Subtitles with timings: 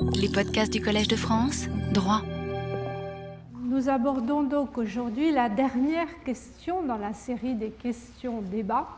[0.00, 2.22] Les podcasts du Collège de France, droit.
[3.64, 8.88] Nous abordons donc aujourd'hui la dernière question dans la série des questions-débats.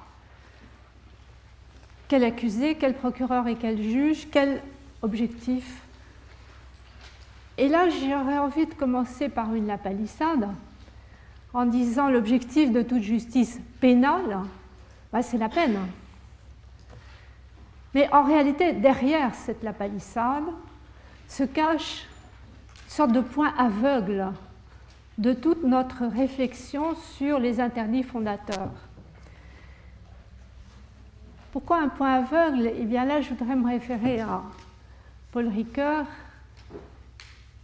[2.09, 4.63] Quel accusé, quel procureur et quel juge, quel
[5.03, 5.83] objectif?
[7.57, 10.49] Et là, j'aurais envie de commencer par une lapalissade
[11.55, 14.41] en disant l'objectif de toute justice pénale,
[15.13, 15.79] bah, c'est la peine.
[17.95, 20.45] Mais en réalité, derrière cette lapalissade
[21.31, 22.09] se cache
[22.85, 24.27] une sorte de point aveugle
[25.17, 28.73] de toute notre réflexion sur les interdits fondateurs.
[31.53, 32.73] Pourquoi un point aveugle?
[32.77, 34.43] Eh bien là, je voudrais me référer à
[35.31, 36.05] Paul Ricoeur,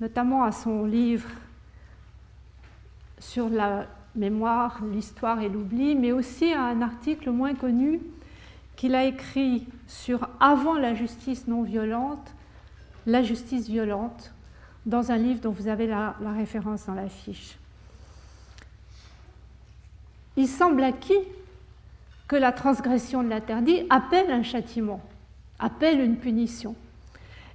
[0.01, 1.29] notamment à son livre
[3.19, 8.01] sur la mémoire, l'histoire et l'oubli, mais aussi à un article moins connu
[8.77, 12.36] qu'il a écrit sur Avant la justice non violente,
[13.07, 14.33] la justice violente,
[14.85, 17.57] dans un livre dont vous avez la, référence dans la fiche.
[20.37, 21.25] Il semble acquis
[22.29, 25.01] que la transgression de l'interdit appelle un châtiment,
[25.59, 26.75] appelle une punition.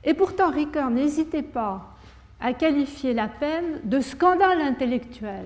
[0.04, 1.96] Et pourtant, Ricoeur n'hésitait pas
[2.40, 5.46] à qualifier la peine de scandale intellectuel.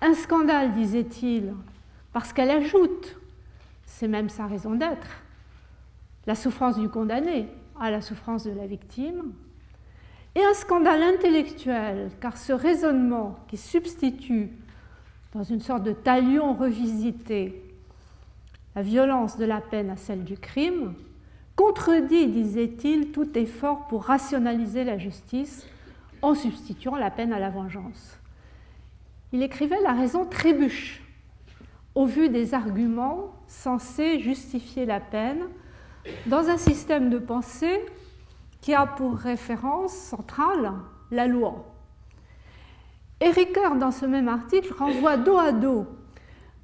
[0.00, 1.54] Un scandale, disait-il,
[2.12, 3.16] parce qu'elle ajoute,
[3.86, 5.22] c'est même sa raison d'être,
[6.26, 7.48] la souffrance du condamné
[7.82, 9.32] à la souffrance de la victime,
[10.34, 14.50] et un scandale intellectuel, car ce raisonnement qui substitue,
[15.34, 17.60] dans une sorte de talion revisité,
[18.74, 20.94] la violence de la peine à celle du crime,
[21.56, 25.66] contredit, disait-il, tout effort pour rationaliser la justice
[26.22, 28.18] en substituant la peine à la vengeance.
[29.32, 31.02] Il écrivait La raison trébuche
[31.94, 35.42] au vu des arguments censés justifier la peine
[36.26, 37.84] dans un système de pensée
[38.60, 40.72] qui a pour référence centrale
[41.10, 41.64] la loi.
[43.20, 45.86] Eric dans ce même article, renvoie dos à dos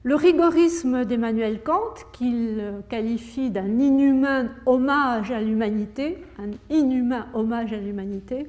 [0.04, 7.76] le rigorisme d'Emmanuel Kant, qu'il qualifie d'un inhumain hommage à l'humanité, un inhumain hommage à
[7.76, 8.46] l'humanité,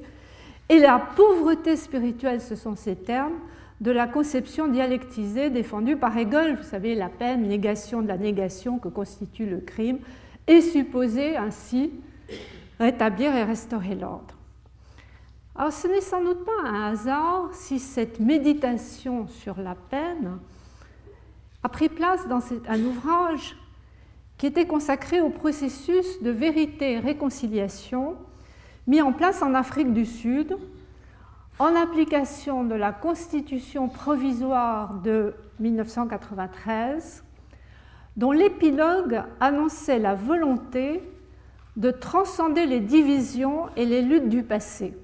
[0.68, 3.34] et la pauvreté spirituelle, ce sont ces termes,
[3.80, 8.78] de la conception dialectisée défendue par Hegel, vous savez, la peine, négation de la négation
[8.78, 9.98] que constitue le crime,
[10.50, 11.92] est supposée ainsi
[12.78, 14.34] rétablir et restaurer l'ordre.
[15.54, 20.38] Alors ce n'est sans doute pas un hasard si cette méditation sur la peine
[21.62, 23.56] a pris place dans un ouvrage
[24.38, 28.16] qui était consacré au processus de vérité et réconciliation
[28.86, 30.56] mis en place en Afrique du Sud
[31.58, 37.22] en application de la Constitution provisoire de 1993,
[38.16, 41.02] dont l'épilogue annonçait la volonté
[41.76, 44.94] de transcender les divisions et les luttes du passé.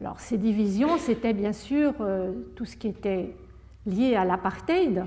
[0.00, 3.34] Alors ces divisions, c'était bien sûr euh, tout ce qui était
[3.86, 5.04] lié à l'apartheid,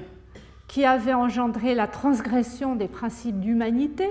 [0.68, 4.08] qui avait engendré la transgression des principes d'humanité,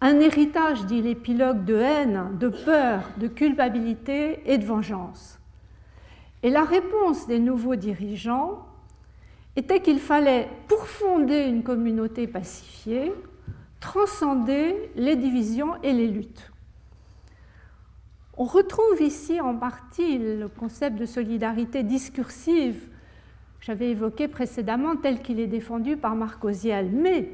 [0.00, 5.38] un héritage, dit l'épilogue, de haine, de peur, de culpabilité et de vengeance.
[6.42, 8.66] Et la réponse des nouveaux dirigeants
[9.56, 13.12] était qu'il fallait, pour fonder une communauté pacifiée,
[13.80, 16.50] transcender les divisions et les luttes.
[18.36, 22.88] On retrouve ici en partie le concept de solidarité discursive
[23.60, 27.30] que j'avais évoqué précédemment tel qu'il est défendu par Marc Oziel, mais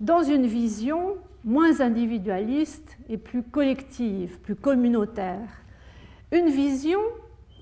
[0.00, 5.62] dans une vision moins individualiste et plus collective, plus communautaire.
[6.32, 7.00] Une vision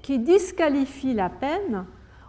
[0.03, 1.85] qui disqualifie la peine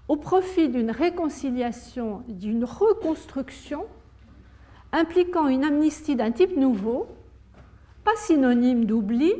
[0.09, 3.85] au profit d'une réconciliation, d'une reconstruction
[4.91, 7.07] impliquant une amnistie d'un type nouveau,
[8.03, 9.31] pas synonyme d'oubli,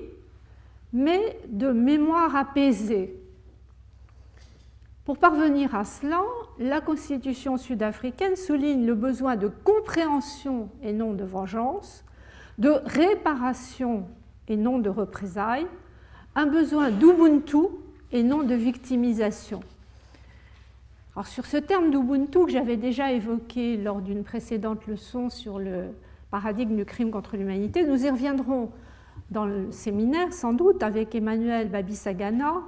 [0.93, 3.19] mais de mémoire apaisée.
[5.05, 6.21] Pour parvenir à cela,
[6.59, 12.05] la Constitution sud-africaine souligne le besoin de compréhension et non de vengeance,
[12.59, 14.07] de réparation
[14.47, 15.65] et non de représailles,
[16.35, 17.57] un besoin d'Ubuntu
[18.11, 19.61] et non de victimisation.
[21.19, 25.87] Alors sur ce terme d'Ubuntu que j'avais déjà évoqué lors d'une précédente leçon sur le
[26.31, 28.71] paradigme du crime contre l'humanité, nous y reviendrons
[29.29, 32.61] dans le séminaire, sans doute, avec Emmanuel Babisagana,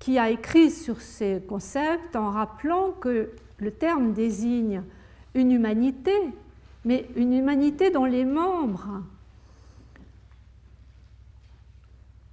[0.00, 4.82] qui a écrit sur ces concepts en rappelant que le terme désigne
[5.34, 6.16] une humanité,
[6.84, 9.04] mais une humanité dont les membres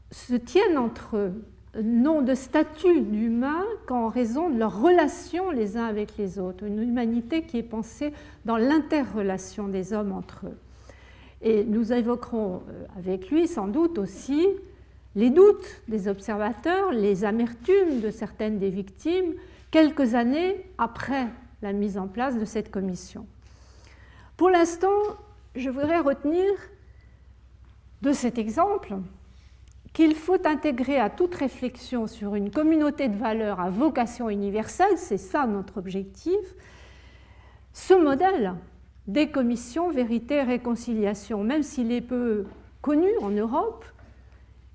[0.10, 1.34] se tiennent entre eux,
[1.75, 6.81] non de statut d'humain qu'en raison de leurs relations les uns avec les autres, une
[6.81, 8.13] humanité qui est pensée
[8.45, 10.57] dans l'interrelation des hommes entre eux.
[11.42, 14.48] Et nous évoquerons euh, avec lui sans doute aussi
[15.16, 19.33] les doutes des observateurs, les amertumes de certaines des victimes,
[19.71, 21.27] quelques années après
[21.62, 23.25] la mise en place de cette commission.
[24.38, 24.98] Pour l'instant,
[25.56, 26.45] je voudrais retenir
[28.01, 28.95] de cet exemple
[29.94, 35.18] qu'il faut intégrer à toute réflexion sur une communauté de valeurs à vocation universelle, c'est
[35.18, 36.40] ça notre objectif,
[37.74, 38.56] ce modèle
[39.08, 42.46] des commissions vérité et réconciliation, même s'il est peu
[42.82, 43.86] connu en Europe,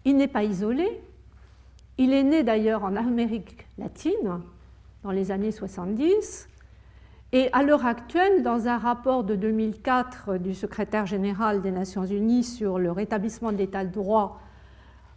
[0.04, 1.00] il n'est pas isolé.
[1.96, 4.40] Il est né d'ailleurs en Amérique latine
[5.04, 6.48] dans les années 70
[7.32, 12.44] et à l'heure actuelle, dans un rapport de 2004 du secrétaire général des Nations Unies
[12.44, 14.40] sur le rétablissement de l'état de droit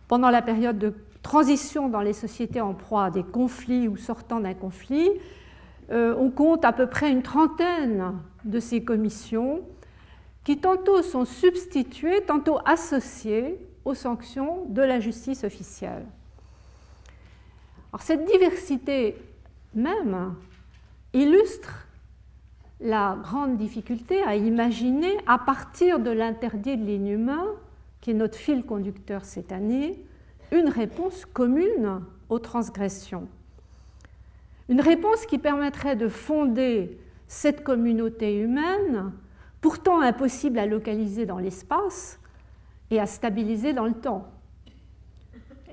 [0.07, 4.39] pendant la période de transition dans les sociétés en proie à des conflits ou sortant
[4.39, 5.09] d'un conflit,
[5.91, 8.13] euh, on compte à peu près une trentaine
[8.45, 9.61] de ces commissions
[10.43, 16.05] qui tantôt sont substituées, tantôt associées aux sanctions de la justice officielle.
[17.99, 19.15] Cette diversité
[19.73, 20.35] même
[21.13, 21.87] illustre
[22.79, 27.45] la grande difficulté à imaginer, à partir de l'interdit de l'inhumain,
[28.07, 30.01] qui est notre fil conducteur cette année,
[30.53, 33.27] une réponse commune aux transgressions.
[34.69, 39.11] Une réponse qui permettrait de fonder cette communauté humaine,
[39.59, 42.21] pourtant impossible à localiser dans l'espace
[42.91, 44.31] et à stabiliser dans le temps.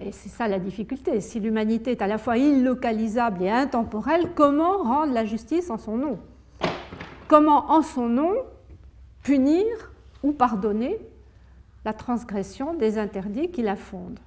[0.01, 1.21] Et c'est ça la difficulté.
[1.21, 5.99] Si l'humanité est à la fois illocalisable et intemporelle, comment rendre la justice en son
[5.99, 6.19] nom?
[7.29, 8.33] Comment en son nom
[9.23, 9.65] punir
[10.25, 10.99] ou pardonner
[11.85, 14.21] la transgression des interdits qui la fondent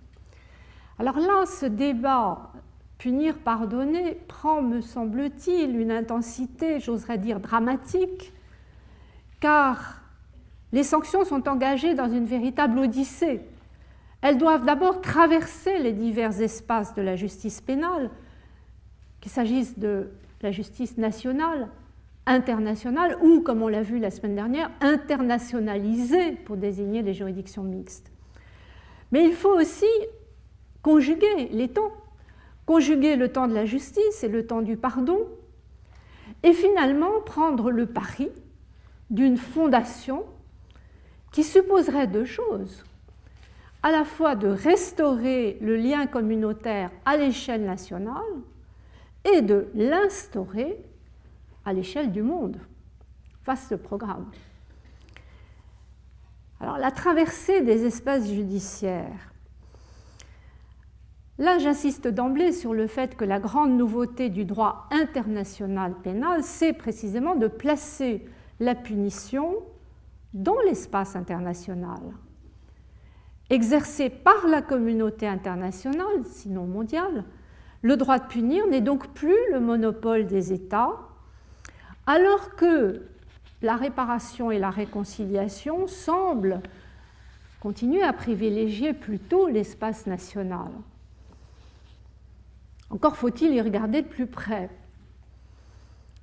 [0.99, 2.51] Alors là, ce débat
[2.97, 8.33] punir, pardonner prend, me semble-t-il, une intensité, j'oserais dire, dramatique,
[9.39, 10.01] car
[10.71, 13.41] les sanctions sont engagées dans une véritable odyssée.
[14.21, 18.09] Elles doivent d'abord traverser les divers espaces de la justice pénale,
[19.21, 20.09] qu'il s'agisse de
[20.41, 21.69] la justice nationale,
[22.27, 28.11] internationale ou, comme on l'a vu la semaine dernière, internationalisée pour désigner les juridictions mixtes.
[29.11, 29.85] Mais il faut aussi
[30.83, 31.91] conjuguer les temps
[32.67, 35.17] conjuguer le temps de la justice et le temps du pardon,
[36.43, 38.29] et finalement prendre le pari
[39.09, 40.25] d'une fondation
[41.31, 42.83] qui supposerait deux choses,
[43.81, 48.21] à la fois de restaurer le lien communautaire à l'échelle nationale
[49.33, 50.77] et de l'instaurer
[51.67, 52.57] à l'échelle du monde.
[53.43, 54.25] Face ce programme.
[56.61, 59.33] Alors la traversée des espaces judiciaires
[61.39, 66.73] Là, j'insiste d'emblée sur le fait que la grande nouveauté du droit international pénal, c'est
[66.73, 68.25] précisément de placer
[68.59, 69.53] la punition
[70.33, 71.99] dans l'espace international.
[73.51, 77.23] Exercé par la communauté internationale, sinon mondiale,
[77.83, 81.06] le droit de punir n'est donc plus le monopole des États,
[82.07, 83.05] alors que
[83.61, 86.61] la réparation et la réconciliation semblent
[87.59, 90.69] continuer à privilégier plutôt l'espace national.
[92.89, 94.69] Encore faut-il y regarder de plus près.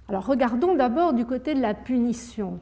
[0.08, 2.60] Alors regardons d'abord du côté de la punition.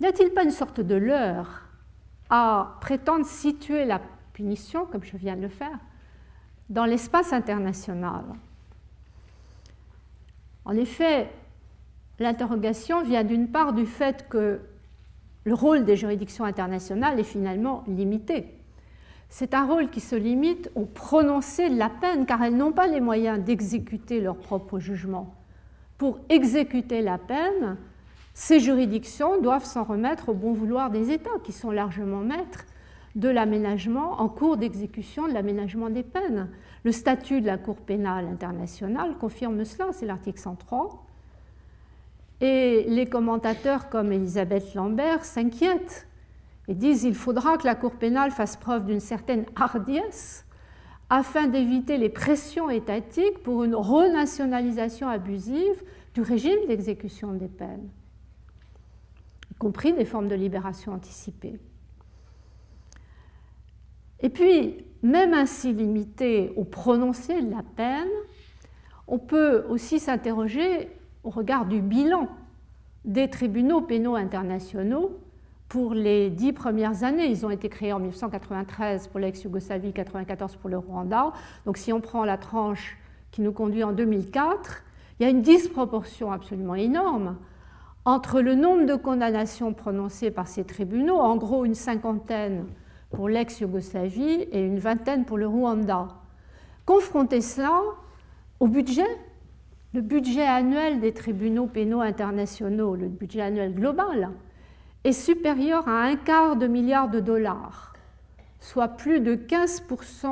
[0.00, 1.62] N'y a-t-il pas une sorte de leurre
[2.28, 4.00] à prétendre situer la
[4.32, 5.78] punition, comme je viens de le faire,
[6.68, 8.24] dans l'espace international?
[10.64, 11.28] En effet,
[12.18, 14.60] l'interrogation vient d'une part du fait que
[15.44, 18.46] le rôle des juridictions internationales est finalement limité
[19.36, 22.86] c'est un rôle qui se limite au prononcé de la peine, car elles n'ont pas
[22.86, 25.34] les moyens d'exécuter leur propre jugement.
[25.98, 27.76] Pour exécuter la peine,
[28.32, 32.64] ces juridictions doivent s'en remettre au bon vouloir des États, qui sont largement maîtres
[33.14, 36.48] de l'aménagement en cours d'exécution de l'aménagement des peines.
[36.84, 41.06] Le statut de la Cour pénale internationale confirme cela, c'est l'article 103.
[42.40, 46.08] Et les commentateurs comme Elisabeth Lambert s'inquiètent
[46.66, 50.44] et disent qu'il faudra que la Cour pénale fasse preuve d'une certaine hardiesse
[51.10, 55.82] afin d'éviter les pressions étatiques pour une renationalisation abusive
[56.14, 57.88] du régime d'exécution des peines,
[59.50, 61.60] y compris des formes de libération anticipée.
[64.24, 68.08] Et puis, même ainsi limité au prononcé de la peine,
[69.06, 70.88] on peut aussi s'interroger
[71.24, 72.28] au regard du bilan
[73.04, 75.20] des tribunaux pénaux internationaux
[75.68, 77.26] pour les dix premières années.
[77.26, 81.34] Ils ont été créés en 1993 pour l'ex-Yougoslavie, 1994 pour le Rwanda.
[81.66, 82.96] Donc si on prend la tranche
[83.30, 84.84] qui nous conduit en 2004,
[85.20, 87.36] il y a une disproportion absolument énorme
[88.06, 92.64] entre le nombre de condamnations prononcées par ces tribunaux, en gros une cinquantaine
[93.14, 96.08] pour l'ex-Yougoslavie et une vingtaine pour le Rwanda.
[96.84, 97.80] Confronter cela
[98.60, 99.06] au budget,
[99.94, 104.30] le budget annuel des tribunaux pénaux internationaux, le budget annuel global,
[105.04, 107.94] est supérieur à un quart de milliard de dollars,
[108.60, 110.26] soit plus de 15%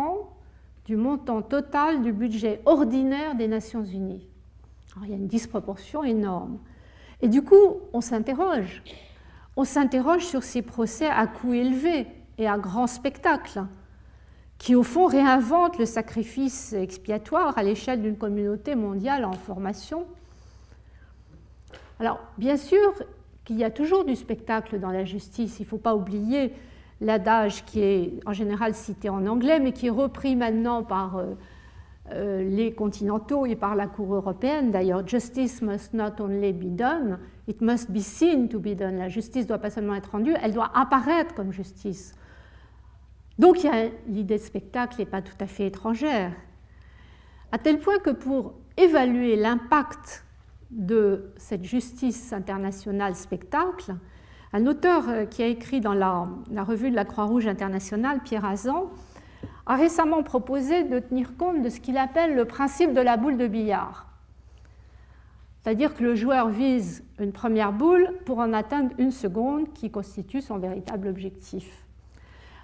[0.87, 4.27] du montant total du budget ordinaire des Nations Unies.
[5.05, 6.59] il y a une disproportion énorme.
[7.21, 8.83] Et du coup, on s'interroge.
[9.57, 12.07] On s'interroge sur ces procès à coût élevé
[12.39, 13.63] et à grand spectacle,
[14.59, 20.07] qui au fond réinventent le sacrifice expiatoire à l'échelle d'une communauté mondiale en formation.
[21.99, 22.93] Alors, bien sûr
[23.45, 25.59] qu'il y a toujours du spectacle dans la justice.
[25.59, 26.53] Il ne faut pas oublier
[27.01, 31.35] l'adage qui est en général cité en anglais, mais qui est repris maintenant par euh,
[32.13, 34.71] euh, les continentaux et par la Cour européenne.
[34.71, 38.99] D'ailleurs, justice must not only be done, it must be seen to be done.
[38.99, 42.15] La justice ne doit pas seulement être rendue, elle doit apparaître comme justice.
[43.39, 43.59] Donc
[44.07, 46.33] l'idée de spectacle n'est pas tout à fait étrangère.
[47.51, 50.25] À tel point que pour évaluer l'impact
[50.71, 53.95] de cette justice internationale spectacle,
[54.55, 56.29] un auteur euh, qui a écrit dans la,
[56.63, 58.91] revue de la Croix-Rouge internationale, Pierre Azan,
[59.67, 63.37] a récemment proposé de tenir compte de ce qu'il appelle le principe de la boule
[63.37, 64.07] de billard.
[65.63, 70.41] C'est-à-dire que le joueur vise une première boule pour en atteindre une seconde qui constitue
[70.41, 71.82] son véritable objectif.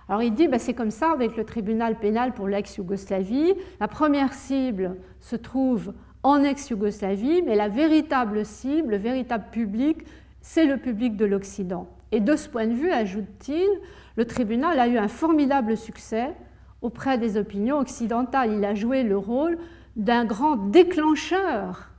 [0.08, 3.54] Alors il dit, ben, c'est comme ça avec le tribunal pénal pour l'ex-Yougoslavie.
[3.78, 9.98] La première cible se trouve en ex-Yougoslavie, mais la véritable cible, le véritable public,
[10.40, 11.88] c'est le public de l'Occident.
[12.10, 13.68] Et de ce point de vue, ajoute-t-il,
[14.16, 16.34] le tribunal a eu un formidable succès
[16.80, 18.52] auprès des opinions occidentales.
[18.52, 19.58] Il a joué le rôle
[19.96, 21.90] d'un grand déclencheur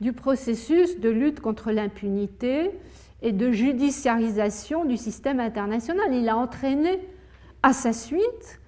[0.00, 2.70] du processus de lutte contre l'impunité
[3.20, 6.12] et de judiciarisation du système international.
[6.12, 6.98] Il a entraîné
[7.62, 8.60] à sa suite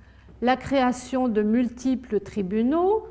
[0.43, 3.07] la création de multiples tribunaux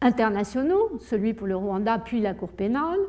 [0.00, 3.00] internationaux, celui pour le Rwanda puis la Cour pénale,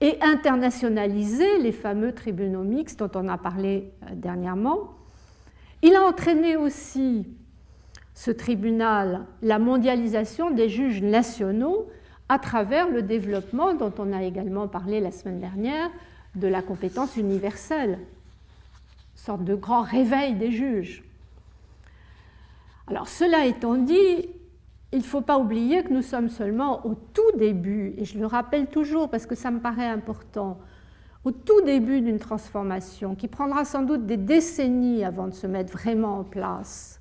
[0.00, 4.90] et internationalisé les fameux tribunaux mixtes dont on a parlé euh, dernièrement.
[5.82, 7.26] Il a entraîné aussi
[8.14, 11.88] ce tribunal la mondialisation des juges nationaux
[12.28, 15.90] à travers le développement, dont on a également parlé la semaine dernière,
[16.34, 17.98] de la compétence universelle,
[19.24, 21.02] sorte de grand réveil des juges.
[22.86, 24.28] Alors cela étant dit,
[24.92, 28.26] il ne faut pas oublier que nous sommes seulement au tout début, et je le
[28.26, 30.58] rappelle toujours parce que ça me paraît important,
[31.24, 35.72] au tout début d'une transformation qui prendra sans doute des décennies avant de se mettre
[35.72, 37.00] vraiment en place.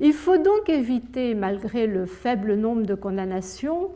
[0.00, 3.90] Il faut donc éviter, malgré le faible nombre de condamnations,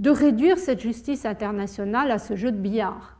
[0.00, 3.17] de réduire cette justice internationale à ce jeu de billard.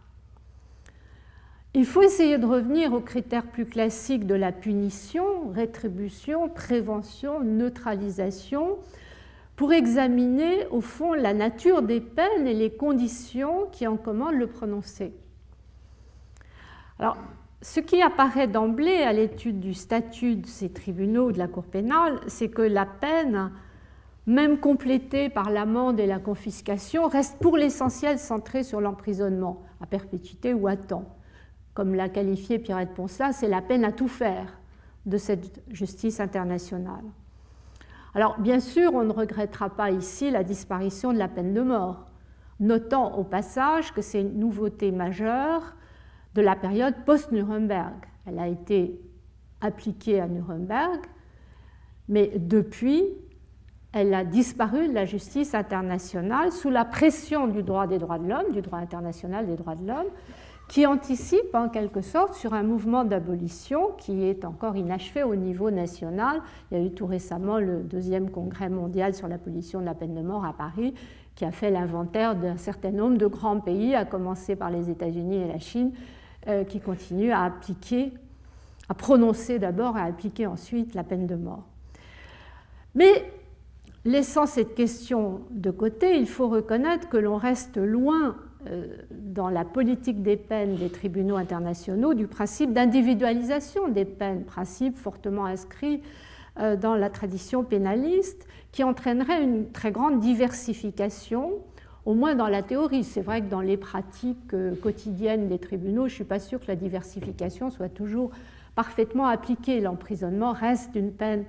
[1.79, 8.79] Il faut essayer de revenir aux critères plus classiques de la punition, rétribution, prévention, neutralisation,
[9.55, 14.49] pour examiner au fond la nature des peines et les conditions qui en commandent le
[14.49, 15.15] prononcé.
[16.99, 17.17] Alors,
[17.63, 22.19] ce qui apparaît d'emblée à l'étude du statut de ces tribunaux de la Cour pénale,
[22.27, 23.53] c'est que la peine,
[24.27, 30.55] même complétée par l'amende et la confiscation, reste pour l'essentiel centrée sur l'emprisonnement, à perpétuité
[30.55, 31.15] ou à temps.
[31.79, 34.59] Comme l'a qualifié Pierrette Ponsla, c'est la peine à tout faire
[35.07, 37.05] de cette justice internationale.
[38.17, 42.07] Alors, bien sûr, on ne regrettera pas ici la disparition de la peine de mort,
[42.59, 45.77] notant au passage que c'est une nouveauté majeure
[46.35, 47.95] de la période post-Nuremberg.
[48.27, 49.01] Elle a été
[49.61, 51.07] appliquée à Nuremberg,
[52.09, 53.05] mais depuis,
[53.93, 58.29] elle a disparu de la justice internationale sous la pression du droit des droits de
[58.29, 60.09] l'homme, du droit international des droits de l'homme,
[60.69, 65.71] qui anticipe en quelque sorte sur un mouvement d'abolition qui est encore inachevé au niveau
[65.71, 66.43] national.
[66.71, 70.15] Il y a eu tout récemment le deuxième congrès mondial sur l'abolition de la peine
[70.15, 70.93] de mort à Paris,
[71.35, 75.37] qui a fait l'inventaire d'un certain nombre de grands pays, à commencer par les États-Unis
[75.37, 75.93] et la Chine,
[76.49, 78.13] euh, qui continue à appliquer,
[78.91, 81.65] à prononcer d'abord, à appliquer ensuite la peine de mort.
[82.95, 83.33] Mais
[84.05, 88.37] laissant cette question de côté, il faut reconnaître que l'on reste loin
[89.11, 95.47] dans la politique des peines des tribunaux internationaux du principe d'individualisation des peines, principe fortement
[95.47, 96.03] inscrit
[96.61, 101.53] euh, dans la tradition pénaliste, qui entraînerait une très grande diversification
[102.05, 103.05] au moins dans la théorie.
[103.05, 106.59] C'est vrai que dans les pratiques euh, quotidiennes des tribunaux, je ne suis pas sûre
[106.59, 108.33] que la diversification soit toujours
[108.75, 109.81] parfaitement appliquée.
[109.81, 111.45] L'emprisonnement reste une peine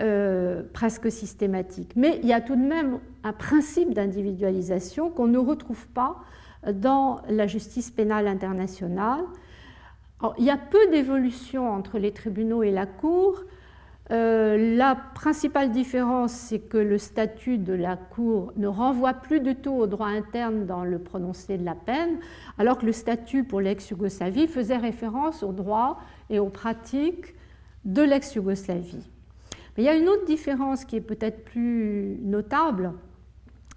[0.00, 1.92] euh, presque systématique.
[1.94, 6.16] Mais il y a tout de même un principe d'individualisation qu'on ne retrouve pas
[6.72, 9.20] dans la justice pénale internationale.
[10.38, 13.44] il y a peu d'évolution entre les tribunaux et la Cour.
[14.10, 19.54] Euh, la principale différence, c'est que le statut de la Cour ne renvoie plus du
[19.54, 22.18] tout au droit interne dans le prononcé de la peine,
[22.58, 27.34] alors que le statut pour l'ex-Yougoslavie faisait référence au droit et aux pratiques
[27.84, 29.08] de l'ex-Yougoslavie.
[29.76, 32.92] Il y a une autre différence qui est peut-être plus notable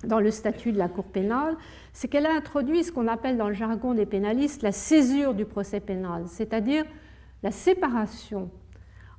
[0.04, 1.58] dans le statut de la Cour pénale,
[1.92, 5.46] c'est qu'elle a introduit ce qu'on appelle dans le jargon des pénalistes la césure du
[5.46, 6.86] procès pénal, c'est-à-dire
[7.42, 8.52] la séparation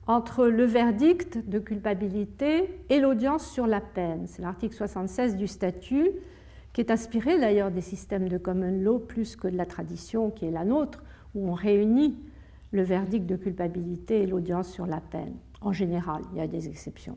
[0.06, 4.26] entre le verdict de culpabilité et l'audience sur la peine.
[4.26, 6.10] C'est l'article 76 du statut
[6.72, 10.46] qui est inspiré d'ailleurs des systèmes de common law plus que de la tradition qui
[10.46, 11.02] est la nôtre,
[11.34, 12.16] où on réunit
[12.70, 15.34] le verdict de culpabilité et l'audience sur la peine.
[15.60, 17.16] En général, il y a des exceptions.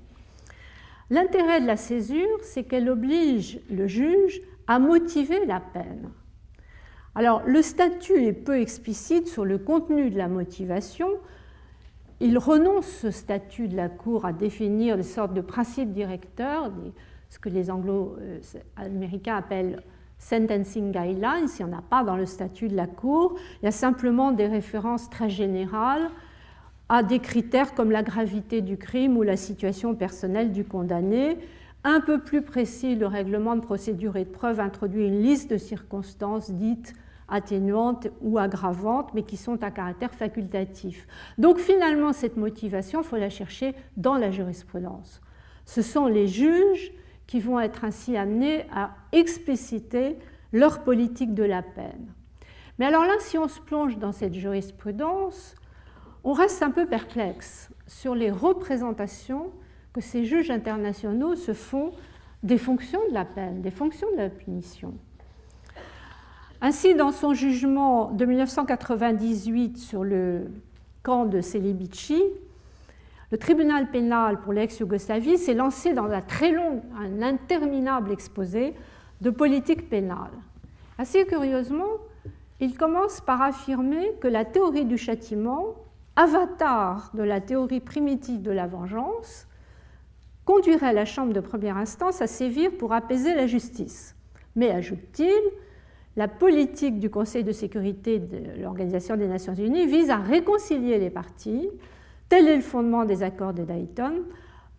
[1.10, 6.10] L'intérêt de la césure, c'est qu'elle oblige le juge à motiver la peine.
[7.16, 11.10] Alors, le statut est peu explicite sur le contenu de la motivation.
[12.22, 16.72] Il renonce ce statut de la Cour à définir des sortes de principes directeurs,
[17.30, 19.84] ce que les anglo-américains appellent
[20.18, 21.50] sentencing guidelines.
[21.60, 23.36] Il n'y en a pas dans le statut de la Cour.
[23.62, 26.10] Il y a simplement des références très générales
[26.94, 31.38] à des critères comme la gravité du crime ou la situation personnelle du condamné.
[31.86, 35.58] Un peu plus précis, le règlement de procédure et de preuve introduit une liste de
[35.58, 36.94] circonstances dites
[37.30, 41.08] atténuantes ou aggravantes, mais qui sont à caractère facultatif.
[41.38, 45.22] Donc finalement, cette motivation, il faut la chercher dans la jurisprudence.
[45.64, 46.92] Ce sont les juges
[47.26, 50.18] qui vont être ainsi amenés à expliciter
[50.52, 52.12] leur politique de la peine.
[52.80, 55.56] Mais alors là, si on se plonge dans cette jurisprudence,
[56.24, 59.52] on reste un peu perplexe sur les représentations
[59.94, 61.92] que ces juges internationaux se font
[62.44, 64.94] des fonctions de la peine, des fonctions de la punition.
[66.62, 70.46] Ainsi, dans son jugement de 1998 sur le
[71.04, 72.22] camp de Celibici,
[73.32, 78.76] le tribunal pénal pour l'ex-Yougoslavie s'est lancé dans un très long, un interminable exposé
[79.22, 80.32] de politique pénale.
[80.98, 81.98] Assez curieusement,
[82.60, 85.76] il commence par affirmer que la théorie du châtiment
[86.22, 89.48] avatar de la théorie primitive de la vengeance,
[90.46, 94.16] conduirait la Chambre de première instance à sévir pour apaiser la justice.
[94.56, 95.42] Mais, ajoute-t-il,
[96.16, 101.10] la politique du Conseil de sécurité de l'Organisation des Nations Unies vise à réconcilier les
[101.10, 101.68] parties.
[102.30, 104.22] Tel est le fondement des accords de Dayton,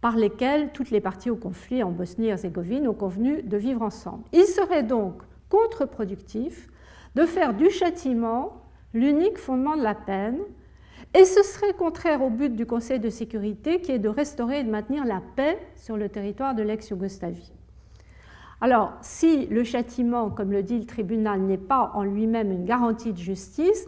[0.01, 4.23] par lesquels toutes les parties au conflit en Bosnie-Herzégovine ont convenu de vivre ensemble.
[4.33, 6.69] Il serait donc contre-productif
[7.17, 8.63] de faire du châtiment
[8.95, 10.39] l'unique fondement de la peine
[11.15, 14.65] et ce serait contraire au but du Conseil de sécurité qui est de restaurer et
[14.65, 17.53] de maintenir la paix sur le territoire de l'ex-Yougoslavie.
[18.61, 23.13] Alors, si le châtiment, comme le dit le tribunal, n'est pas en lui-même une garantie
[23.13, 23.87] de justice,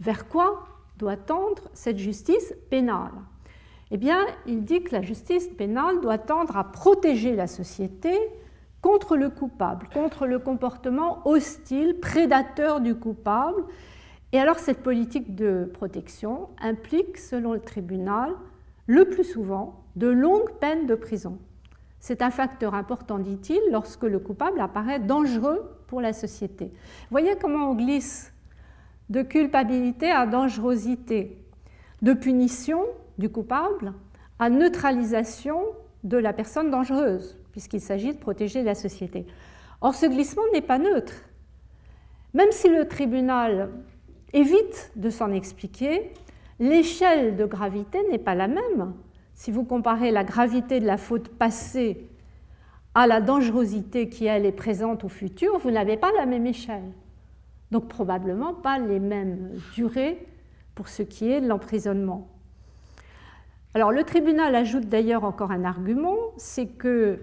[0.00, 0.66] vers quoi
[0.98, 3.12] doit tendre cette justice pénale?
[3.92, 8.18] Eh bien, il dit que la justice pénale doit tendre à protéger la société
[8.82, 13.62] contre le coupable, contre le comportement hostile, prédateur du coupable,
[14.34, 18.32] et alors cette politique de protection implique, selon le tribunal,
[18.88, 21.38] le plus souvent de longues peines de prison.
[22.00, 26.72] C'est un facteur important, dit-il, lorsque le coupable apparaît dangereux pour la société.
[27.12, 28.32] Voyez comment on glisse
[29.08, 31.38] de culpabilité à dangerosité,
[32.02, 32.82] de punition
[33.18, 33.92] du coupable
[34.40, 35.60] à neutralisation
[36.02, 39.26] de la personne dangereuse, puisqu'il s'agit de protéger la société.
[39.80, 41.14] Or, ce glissement n'est pas neutre.
[42.32, 43.70] Même si le tribunal
[44.34, 46.10] évite de s'en expliquer,
[46.60, 48.92] l'échelle de gravité n'est pas la même.
[49.32, 52.08] Si vous comparez la gravité de la faute passée
[52.94, 56.92] à la dangerosité qui, elle, est présente au futur, vous n'avez pas la même échelle.
[57.70, 60.26] Donc probablement pas les mêmes durées
[60.74, 62.28] pour ce qui est de l'emprisonnement.
[63.74, 67.18] Alors le tribunal ajoute d'ailleurs encore un argument, c'est que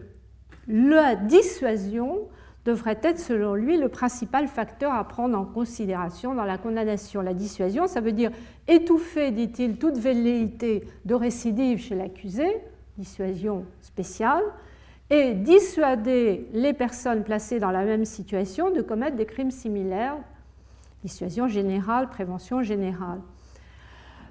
[0.68, 2.28] la dissuasion
[2.66, 7.22] devrait être, selon lui, le principal facteur à prendre en considération dans la condamnation.
[7.22, 8.32] La dissuasion, ça veut dire
[8.68, 12.46] étouffer, dit-il, toute velléité de récidive chez l'accusé,
[12.98, 14.44] dissuasion spéciale,
[15.10, 20.16] et dissuader les personnes placées dans la même situation de commettre des crimes similaires,
[21.04, 23.20] dissuasion générale, prévention générale.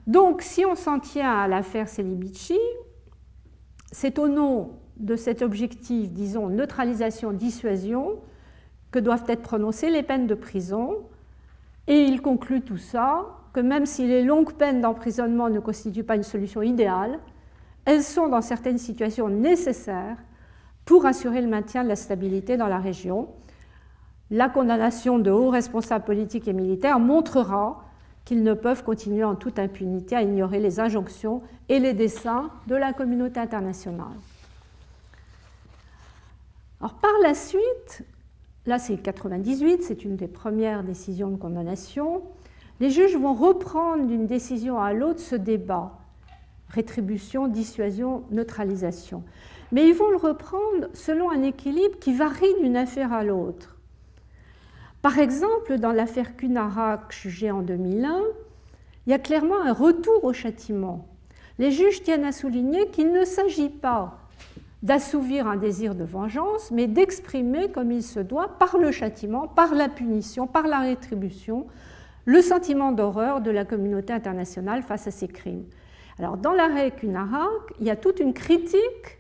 [0.06, 2.58] Donc, si on s'en tient à l'affaire Celibici,
[3.92, 8.18] c'est au nom de cet objectif, disons, neutralisation-dissuasion,
[8.90, 10.98] que doivent être prononcées les peines de prison.
[11.86, 16.16] Et il conclut tout ça que même si les longues peines d'emprisonnement ne constituent pas
[16.16, 17.18] une solution idéale,
[17.84, 20.16] elles sont dans certaines situations nécessaires
[20.84, 23.28] pour assurer le maintien de la stabilité dans la région.
[24.32, 27.82] la condamnation de hauts responsables politiques et militaires montrera
[28.24, 32.76] qu'ils ne peuvent continuer en toute impunité à ignorer les injonctions et les desseins de
[32.76, 34.06] la communauté internationale.
[36.80, 38.04] Alors, par la suite,
[38.64, 42.22] là c'est 98, c'est une des premières décisions de condamnation,
[42.80, 45.98] les juges vont reprendre d'une décision à l'autre ce débat,
[46.70, 49.22] rétribution, dissuasion, neutralisation.
[49.72, 53.76] Mais ils vont le reprendre selon un équilibre qui varie d'une affaire à l'autre.
[55.02, 58.22] Par exemple, dans l'affaire Cunarak jugée en 2001,
[59.06, 61.06] il y a clairement un retour au châtiment.
[61.58, 64.19] Les juges tiennent à souligner qu'il ne s'agit pas
[64.82, 69.74] d'assouvir un désir de vengeance, mais d'exprimer comme il se doit, par le châtiment, par
[69.74, 71.66] la punition, par la rétribution,
[72.24, 75.64] le sentiment d'horreur de la communauté internationale face à ces crimes.
[76.18, 79.18] Alors, dans l'arrêt Cunarak, il y a toute une critique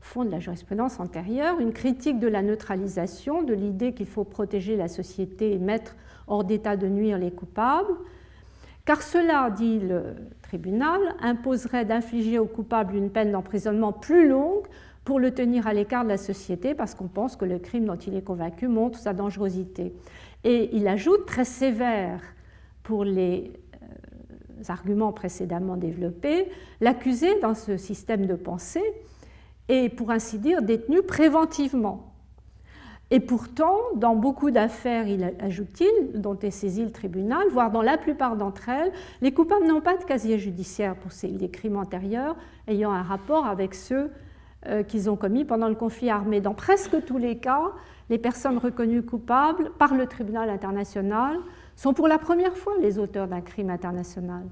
[0.00, 4.76] fond de la jurisprudence antérieure, une critique de la neutralisation, de l'idée qu'il faut protéger
[4.76, 5.94] la société et mettre
[6.26, 7.94] hors d'état de nuire les coupables,
[8.84, 10.02] car cela, dit le
[10.42, 14.66] tribunal, imposerait d'infliger au coupable une peine d'emprisonnement plus longue
[15.04, 17.96] pour le tenir à l'écart de la société, parce qu'on pense que le crime dont
[17.96, 19.92] il est convaincu montre sa dangerosité.
[20.44, 22.20] Et il ajoute très sévère
[22.82, 26.48] pour les euh, arguments précédemment développés,
[26.80, 28.82] l'accusé dans ce système de pensée
[29.68, 32.12] et pour ainsi dire détenu préventivement.
[33.10, 35.06] Et pourtant, dans beaucoup d'affaires,
[35.38, 39.82] ajoute-t-il, dont est saisi le tribunal, voire dans la plupart d'entre elles, les coupables n'ont
[39.82, 42.36] pas de casier judiciaire pour les crimes antérieurs
[42.68, 44.10] ayant un rapport avec ceux
[44.88, 46.40] qu'ils ont commis pendant le conflit armé.
[46.40, 47.72] Dans presque tous les cas,
[48.10, 51.38] les personnes reconnues coupables par le tribunal international
[51.76, 54.44] sont pour la première fois les auteurs d'un crime international.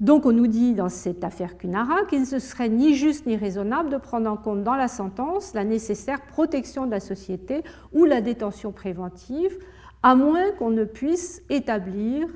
[0.00, 3.90] Donc on nous dit dans cette affaire Cunara qu'il ne serait ni juste ni raisonnable
[3.90, 7.62] de prendre en compte dans la sentence la nécessaire protection de la société
[7.92, 9.58] ou la détention préventive,
[10.02, 12.28] à moins qu'on ne puisse établir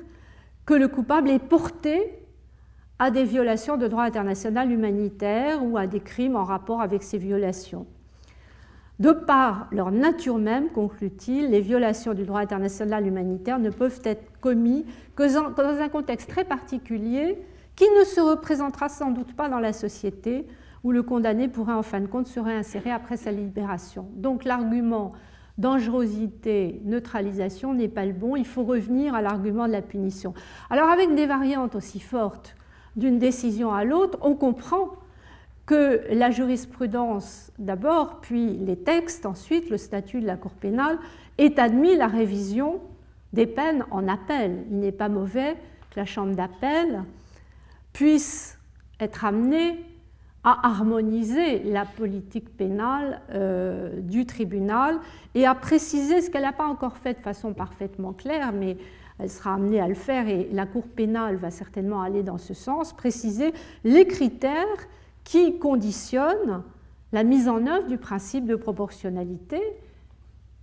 [0.67, 2.24] que le coupable est porté
[2.99, 7.17] à des violations de droit international humanitaire ou à des crimes en rapport avec ces
[7.17, 7.85] violations.
[8.99, 14.39] De par leur nature même, conclut-il, les violations du droit international humanitaire ne peuvent être
[14.39, 17.37] commises que dans un contexte très particulier
[17.75, 20.47] qui ne se représentera sans doute pas dans la société
[20.85, 24.07] où le condamné pourrait en fin de compte se réinsérer après sa libération.
[24.15, 25.11] Donc l'argument
[25.57, 30.33] dangerosité, neutralisation n'est pas le bon, il faut revenir à l'argument de la punition.
[30.69, 32.55] Alors avec des variantes aussi fortes
[32.95, 34.91] d'une décision à l'autre, on comprend
[35.65, 40.99] que la jurisprudence d'abord, puis les textes ensuite, le statut de la Cour pénale,
[41.37, 42.79] ait admis la révision
[43.33, 44.65] des peines en appel.
[44.69, 45.55] Il n'est pas mauvais
[45.91, 47.03] que la Chambre d'appel
[47.93, 48.59] puisse
[48.99, 49.83] être amené
[50.43, 54.99] à harmoniser la politique pénale euh, du tribunal
[55.33, 58.77] et à préciser ce qu'elle n'a pas encore fait de façon parfaitement claire, mais
[59.19, 62.53] elle sera amenée à le faire et la Cour pénale va certainement aller dans ce
[62.53, 64.87] sens, préciser les critères
[65.23, 66.63] qui conditionnent
[67.13, 69.61] la mise en œuvre du principe de proportionnalité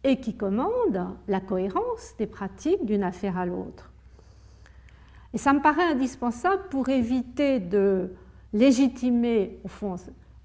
[0.04, 3.90] et qui commandent la cohérence des pratiques d'une affaire à l'autre.
[5.32, 8.12] Et ça me paraît indispensable pour éviter de
[8.52, 9.96] légitimer, au fond,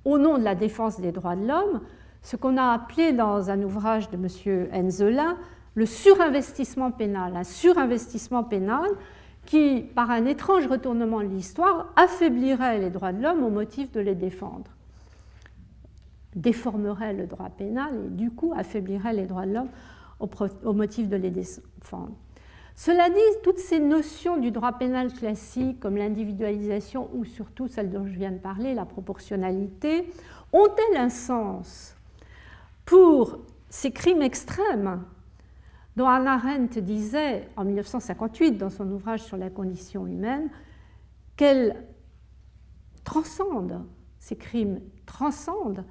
[0.06, 1.82] au nom de la défense des droits de l'homme,
[2.22, 4.70] ce qu'on a appelé dans un ouvrage de M.
[4.74, 5.38] Enzelin
[5.77, 7.35] le surinvestissement pénal.
[7.35, 8.89] Un surinvestissement pénal
[9.45, 13.99] qui, par un étrange retournement de l'histoire, affaiblirait les droits de l'homme au motif de
[13.99, 14.71] les défendre,
[16.35, 19.69] déformerait le droit pénal et du coup affaiblirait les droits de l'homme
[20.19, 22.15] au motif de les défendre.
[22.75, 28.07] Cela dit, toutes ces notions du droit pénal classique, comme l'individualisation ou surtout celle dont
[28.07, 30.11] je viens de parler, la proportionnalité,
[30.53, 31.95] ont-elles un sens
[32.83, 33.37] pour
[33.69, 35.03] ces crimes extrêmes
[35.97, 40.47] dont Hannah Arendt disait en 1958 dans son ouvrage sur la condition humaine
[41.36, 41.88] qu'elles
[43.03, 43.83] transcendent,
[44.19, 45.83] ces crimes transcendent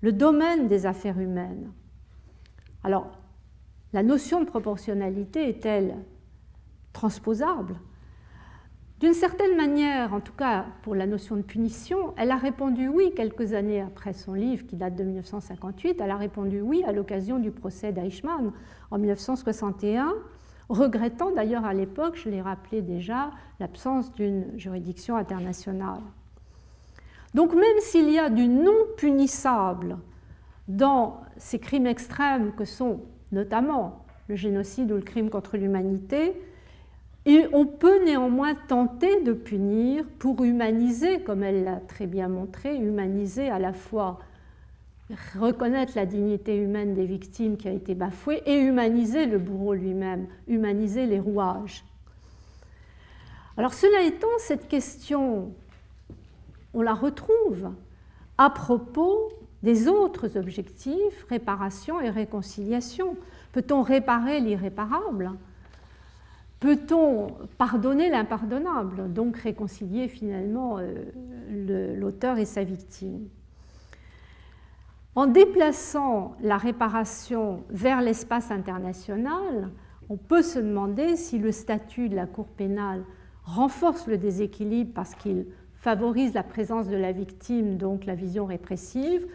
[0.00, 1.70] le domaine des affaires humaines.
[2.84, 3.18] Alors,
[3.92, 5.94] la notion de proportionnalité est-elle
[6.94, 7.76] transposable.
[9.00, 13.14] D'une certaine manière, en tout cas pour la notion de punition, elle a répondu oui
[13.16, 17.38] quelques années après son livre qui date de 1958, elle a répondu oui à l'occasion
[17.38, 18.52] du procès d'Eichmann
[18.90, 20.12] en 1961,
[20.68, 26.02] regrettant d'ailleurs à l'époque, je l'ai rappelé déjà, l'absence d'une juridiction internationale.
[27.32, 29.96] Donc même s'il y a du non punissable
[30.68, 33.00] dans ces crimes extrêmes que sont
[33.32, 36.38] notamment le génocide ou le crime contre l'humanité,
[37.26, 42.76] et on peut néanmoins tenter de punir pour humaniser, comme elle l'a très bien montré,
[42.76, 44.18] humaniser à la fois
[45.38, 50.26] reconnaître la dignité humaine des victimes qui a été bafouée et humaniser le bourreau lui-même,
[50.46, 51.84] humaniser les rouages.
[53.56, 55.52] Alors cela étant, cette question,
[56.72, 57.70] on la retrouve
[58.38, 59.30] à propos
[59.62, 63.16] des autres objectifs, réparation et réconciliation.
[63.52, 65.32] Peut-on réparer l'irréparable?
[66.60, 73.28] Peut-on pardonner l'impardonnable, donc réconcilier finalement euh, l'auteur et sa victime?
[75.14, 79.70] En déplaçant la réparation vers l'espace international,
[80.10, 83.04] on peut se demander si le statut de la Cour pénale
[83.44, 89.26] renforce le déséquilibre parce qu'il favorise la présence de la victime, donc la vision répressive,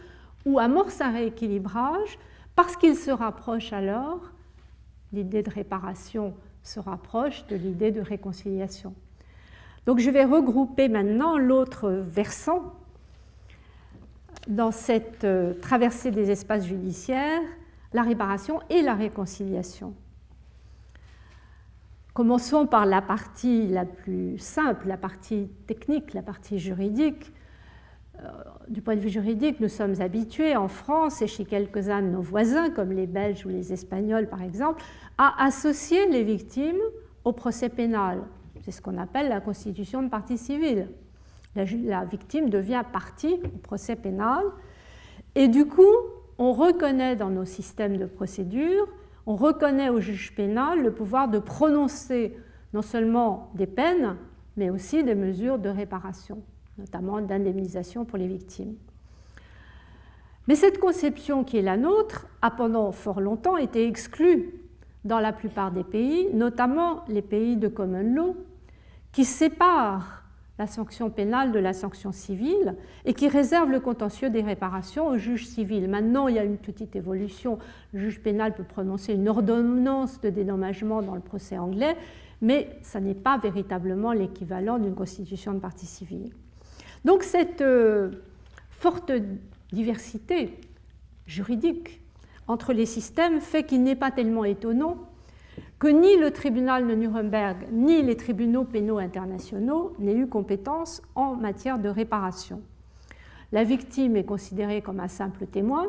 [0.45, 2.19] ou amorce un rééquilibrage
[2.55, 4.31] parce qu'il se rapproche alors,
[5.11, 6.35] l'idée de réparation
[6.65, 8.93] se rapproche de l'idée de réconciliation.
[9.85, 12.73] Donc je vais regrouper maintenant l'autre versant
[14.47, 17.41] dans cette euh, traversée des espaces judiciaires,
[17.93, 19.93] la réparation et la réconciliation.
[22.13, 27.31] Commençons par la partie la plus simple, la partie technique, la partie juridique.
[28.19, 28.27] Euh,
[28.69, 32.21] du point de vue juridique, nous sommes habitués en France et chez quelques-uns de nos
[32.21, 34.81] voisins, comme les Belges ou les Espagnols par exemple,
[35.17, 36.81] à associer les victimes
[37.23, 38.23] au procès pénal.
[38.63, 40.89] C'est ce qu'on appelle la constitution de partie civile.
[41.55, 44.43] La, victime devient partie au procès pénal
[45.35, 45.83] et du coup,
[46.37, 48.87] on reconnaît dans nos systèmes de procédure,
[49.25, 52.37] on reconnaît au juge pénal le pouvoir de prononcer
[52.73, 54.17] non seulement des peines,
[54.57, 56.43] mais aussi des mesures de réparation
[56.77, 58.75] notamment d'indemnisation pour les victimes.
[60.47, 64.53] Mais cette conception qui est la nôtre a pendant fort longtemps été exclue
[65.05, 68.35] dans la plupart des pays, notamment les pays de common law,
[69.11, 70.23] qui séparent
[70.57, 75.17] la sanction pénale de la sanction civile et qui réservent le contentieux des réparations au
[75.17, 75.89] juge civil.
[75.89, 77.59] Maintenant, il y a une petite évolution.
[77.93, 81.95] Le juge pénal peut prononcer une ordonnance de dédommagement dans le procès anglais,
[82.41, 86.31] mais ça n'est pas véritablement l'équivalent d'une constitution de partie civile.
[87.03, 88.11] Donc cette euh,
[88.69, 89.11] forte
[89.71, 90.57] diversité
[91.27, 92.01] juridique
[92.47, 94.97] entre les systèmes fait qu'il n'est pas tellement étonnant
[95.79, 101.35] que ni le tribunal de Nuremberg ni les tribunaux pénaux internationaux n'aient eu compétence en
[101.35, 102.61] matière de réparation.
[103.51, 105.87] La victime est considérée comme un simple témoin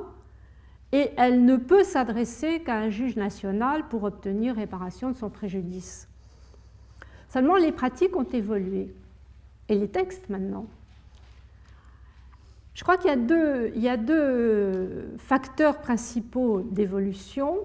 [0.93, 6.09] et elle ne peut s'adresser qu'à un juge national pour obtenir réparation de son préjudice.
[7.29, 8.95] Seulement les pratiques ont évolué
[9.69, 10.67] et les textes maintenant.
[12.77, 17.57] Je crois qu'il y, a deux, facteurs principaux d'évolution.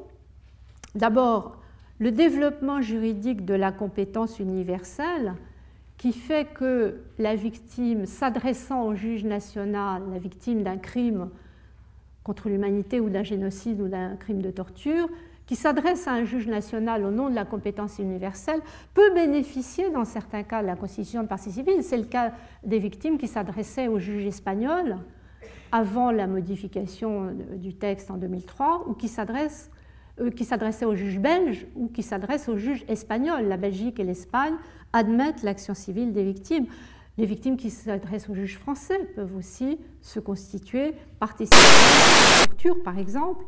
[0.95, 1.57] D'abord,
[1.99, 5.33] le développement juridique de la compétence universelle
[5.97, 11.29] qui fait que la victime s'adressant au juge national, la victime d'un crime
[12.23, 15.09] contre l'humanité ou d'un génocide ou d'un crime de torture,
[15.51, 18.61] qui s'adresse à un juge national au nom de la compétence universelle
[18.93, 21.83] peut bénéficier dans certains cas de la constitution de partie civile.
[21.83, 22.31] C'est le cas
[22.63, 24.95] des victimes qui s'adressaient au juge espagnol
[25.73, 29.11] avant la modification du texte en 2003 ou qui
[30.21, 33.43] euh, qui s'adressaient au juge belge ou qui s'adressent au juge espagnol.
[33.49, 34.55] La Belgique et l'Espagne
[34.93, 36.67] admettent l'action civile des victimes.
[37.17, 42.81] Les victimes qui s'adressent au juge français peuvent aussi se constituer participer à la torture,
[42.83, 43.43] par exemple,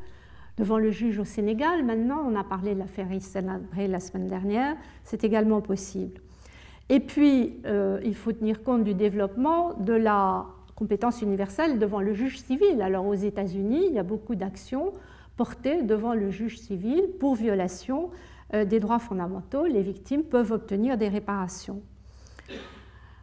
[0.57, 1.83] devant le juge au Sénégal.
[1.83, 6.21] Maintenant, on a parlé de l'affaire Issenabré la semaine dernière, c'est également possible.
[6.89, 12.13] Et puis, euh, il faut tenir compte du développement de la compétence universelle devant le
[12.13, 12.81] juge civil.
[12.81, 14.93] Alors, aux États-Unis, il y a beaucoup d'actions
[15.37, 18.11] portées devant le juge civil pour violation
[18.53, 19.65] euh, des droits fondamentaux.
[19.65, 21.81] Les victimes peuvent obtenir des réparations.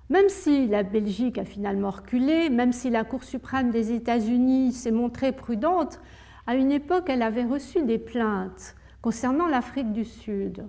[0.08, 4.90] Même si la Belgique a finalement reculé, même si la Cour suprême des États-Unis s'est
[4.90, 6.00] montrée prudente,
[6.46, 10.66] à une époque, elle avait reçu des plaintes concernant l'Afrique du Sud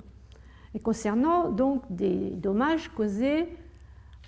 [0.74, 3.48] et concernant donc des dommages causés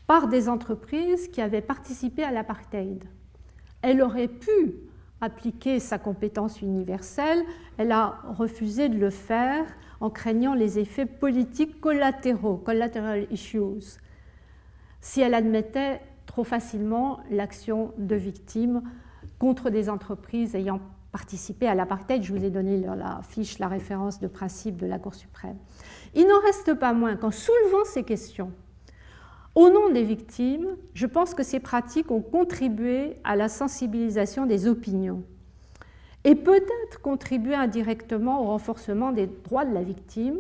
[0.07, 3.03] par des entreprises qui avaient participé à l'apartheid.
[3.81, 4.73] Elle aurait pu
[5.21, 7.43] appliquer sa compétence universelle,
[7.77, 9.65] elle a refusé de le faire
[10.01, 13.99] en craignant les effets politiques collatéraux, collateral issues,
[14.99, 18.81] si elle admettait trop facilement l'action de victimes
[19.39, 20.81] contre des entreprises ayant
[21.13, 22.23] participé à l'apartheid.
[22.23, 25.57] Je vous ai donné la fiche, la référence de principe de la Cour suprême.
[26.15, 28.51] Il n'en reste pas moins qu'en soulevant ces questions,
[29.55, 34.67] au nom des victimes, je pense que ces pratiques ont contribué à la sensibilisation des
[34.67, 35.23] opinions
[36.23, 40.37] et peut-être contribué indirectement au renforcement des droits de la victime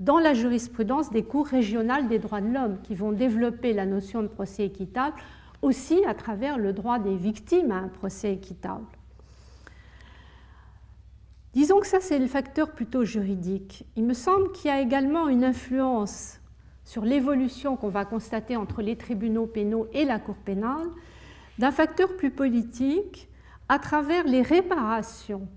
[0.00, 4.22] dans la jurisprudence des cours régionales des droits de l'homme qui vont développer la notion
[4.22, 5.16] de procès équitable
[5.60, 8.84] aussi à travers le droit des victimes à un procès équitable.
[11.54, 13.86] Disons que ça, c'est le facteur plutôt juridique.
[13.96, 16.40] Il me semble qu'il y a également une influence
[16.84, 20.88] sur l'évolution qu'on va constater entre les tribunaux pénaux et la Cour pénale
[21.58, 23.28] d'un facteur plus politique
[23.68, 25.48] à travers les réparations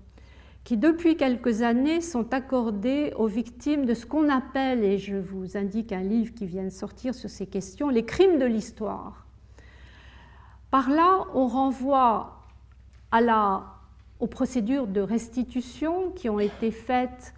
[0.68, 5.56] qui depuis quelques années sont accordées aux victimes de ce qu'on appelle, et je vous
[5.56, 9.26] indique un livre qui vient de sortir sur ces questions, les crimes de l'histoire.
[10.70, 12.44] Par là, on renvoie
[13.10, 13.77] à la,
[14.20, 17.34] aux procédures de restitution qui ont été faites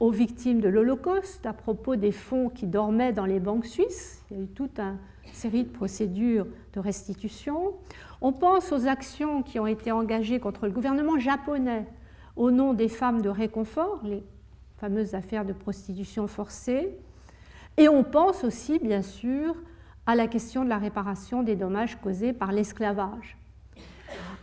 [0.00, 4.24] aux victimes de l'Holocauste à propos des fonds qui dormaient dans les banques suisses.
[4.30, 4.96] Il y a eu toute une
[5.32, 7.74] série de procédures de restitution.
[8.20, 11.86] On pense aux actions qui ont été engagées contre le gouvernement japonais
[12.34, 14.24] au nom des femmes de réconfort, les
[14.78, 16.96] fameuses affaires de prostitution forcée.
[17.76, 19.54] Et on pense aussi, bien sûr,
[20.06, 23.36] à la question de la réparation des dommages causés par l'esclavage.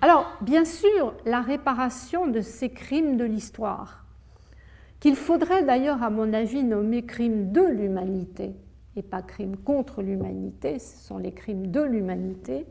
[0.01, 4.05] Alors, bien sûr, la réparation de ces crimes de l'histoire,
[4.99, 8.53] qu'il faudrait d'ailleurs, à mon avis, nommer crimes de l'humanité,
[8.95, 12.65] et pas crimes contre l'humanité, ce sont les crimes de l'humanité,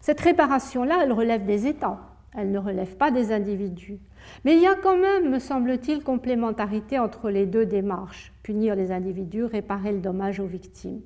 [0.00, 2.00] cette réparation-là, elle relève des États,
[2.34, 3.98] elle ne relève pas des individus.
[4.44, 8.92] Mais il y a quand même, me semble-t-il, complémentarité entre les deux démarches, punir les
[8.92, 11.00] individus, réparer le dommage aux victimes.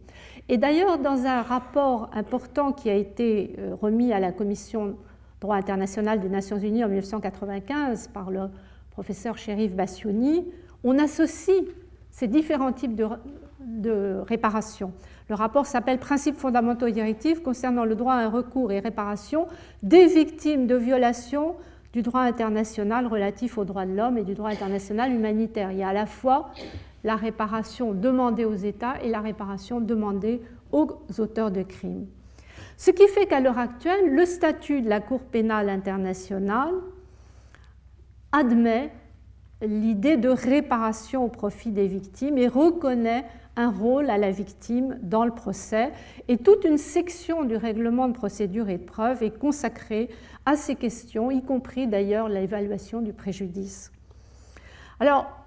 [0.48, 4.96] Et d'ailleurs, dans un rapport important qui a été euh, remis à la Commission
[5.40, 8.48] droit international des Nations Unies en 1995 par le
[8.90, 10.46] professeur Sherif Bassiouni,
[10.84, 11.62] on associe
[12.10, 13.06] ces différents types de,
[13.60, 14.92] de réparation.
[15.28, 19.48] Le rapport s'appelle Principes fondamentaux et directifs concernant le droit à un recours et réparation
[19.82, 21.56] des victimes de violations
[21.94, 25.72] du droit international relatif aux droits de l'homme et du droit international humanitaire.
[25.72, 26.50] Il y a à la fois
[27.04, 30.40] la réparation demandée aux États et la réparation demandée
[30.72, 30.88] aux
[31.18, 32.06] auteurs de crimes.
[32.76, 36.74] Ce qui fait qu'à l'heure actuelle, le statut de la Cour pénale internationale
[38.32, 38.90] admet
[39.62, 43.24] l'idée de réparation au profit des victimes et reconnaît
[43.56, 45.92] un rôle à la victime dans le procès
[46.26, 50.10] et toute une section du règlement de procédure et de preuve est consacrée
[50.44, 53.92] à ces questions, y compris d'ailleurs l'évaluation du préjudice.
[54.98, 55.43] Alors,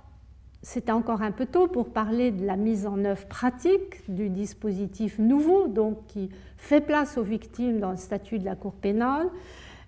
[0.70, 5.18] c'est encore un peu tôt pour parler de la mise en œuvre pratique du dispositif
[5.18, 9.30] nouveau, donc qui fait place aux victimes dans le statut de la Cour pénale,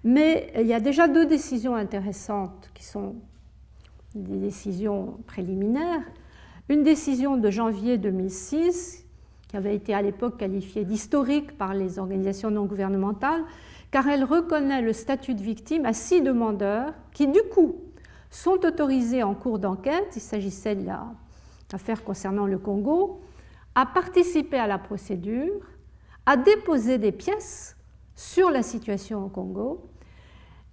[0.06, 3.16] mais il y a déjà deux décisions intéressantes qui sont
[4.16, 6.06] des décisions préliminaires.
[6.70, 9.06] Une décision de janvier 2006,
[9.50, 13.44] qui avait été à l'époque qualifiée d'historique par les organisations non gouvernementales,
[13.92, 17.76] car elle reconnaît le statut de victime à six demandeurs qui, du coup,
[18.30, 23.22] sont autorisés en cours d'enquête, il s'agissait de l'affaire concernant le Congo,
[23.76, 25.66] à participer à la procédure,
[26.26, 27.76] à déposer des pièces
[28.16, 29.90] sur la situation au Congo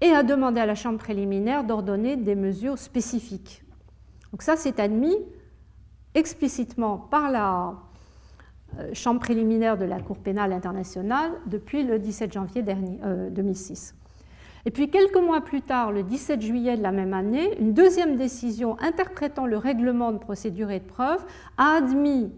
[0.00, 3.62] et à demander à la Chambre préliminaire d'ordonner des mesures spécifiques.
[4.32, 5.16] Donc ça, c'est admis
[6.14, 7.74] explicitement par la
[8.78, 12.98] euh, Chambre préliminaire de la Cour pénale internationale depuis le 17 janvier dernier,
[13.30, 13.94] 2006.
[14.66, 18.16] Et puis quelques mois plus tard, le 17 juillet de la même année, une deuxième
[18.16, 21.24] décision interprétant le règlement de procédure et de preuve
[21.56, 22.32] a admis,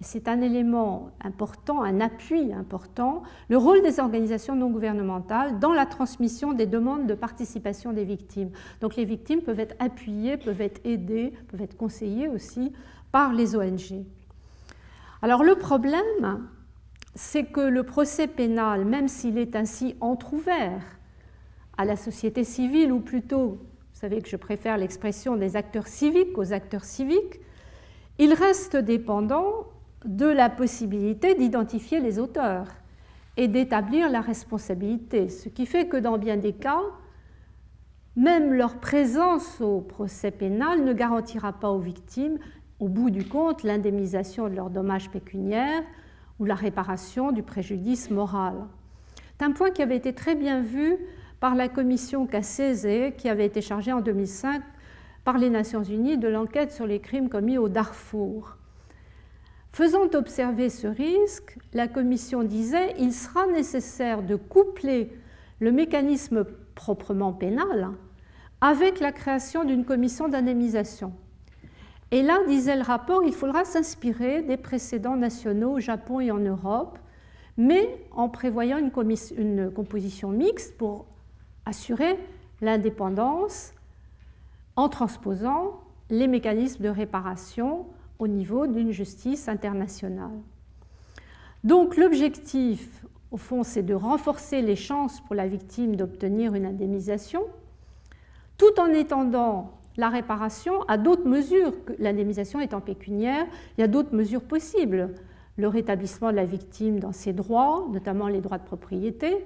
[0.00, 5.86] c'est un élément important, un appui important, le rôle des organisations non gouvernementales dans la
[5.86, 8.50] transmission des demandes de participation des victimes.
[8.80, 12.72] Donc les victimes peuvent être appuyées, peuvent être aidées, peuvent être conseillées aussi
[13.10, 14.04] par les ONG.
[15.20, 16.48] Alors le problème,
[17.16, 20.80] c'est que le procès pénal, même s'il est ainsi entr'ouvert
[21.76, 26.36] à la société civile, ou plutôt, vous savez que je préfère l'expression des acteurs civiques
[26.36, 27.40] aux acteurs civiques,
[28.18, 29.66] il reste dépendant
[30.04, 32.66] de la possibilité d'identifier les auteurs
[33.36, 36.82] et d'établir la responsabilité, ce qui fait que dans bien des cas,
[38.14, 42.38] même leur présence au procès pénal ne garantira pas aux victimes
[42.78, 45.82] au bout du compte l'indemnisation de leurs dommages pécuniaires
[46.38, 48.54] ou la réparation du préjudice moral.
[49.38, 50.98] C'est un point qui avait été très bien vu
[51.42, 54.62] par la commission Cassese qui avait été chargée en 2005
[55.24, 58.58] par les Nations Unies de l'enquête sur les crimes commis au Darfour.
[59.72, 65.10] Faisant observer ce risque, la commission disait il sera nécessaire de coupler
[65.58, 66.44] le mécanisme
[66.76, 67.90] proprement pénal
[68.60, 71.12] avec la création d'une commission d'indemnisation.
[72.12, 76.38] Et là, disait le rapport, il faudra s'inspirer des précédents nationaux au Japon et en
[76.38, 77.00] Europe,
[77.56, 81.06] mais en prévoyant une, composition mixte pour
[81.66, 82.18] assurer
[82.60, 83.72] l'indépendance
[84.76, 87.86] en transposant les mécanismes de réparation
[88.18, 90.38] au niveau d'une justice internationale.
[91.64, 97.42] Donc l'objectif, au fond, c'est de renforcer les chances pour la victime d'obtenir une indemnisation,
[98.58, 101.72] tout en étendant la réparation à d'autres mesures.
[101.98, 103.46] L'indemnisation étant pécuniaire,
[103.76, 105.14] il y a d'autres mesures possibles.
[105.56, 109.44] Le rétablissement de la victime dans ses droits, notamment les droits de propriété,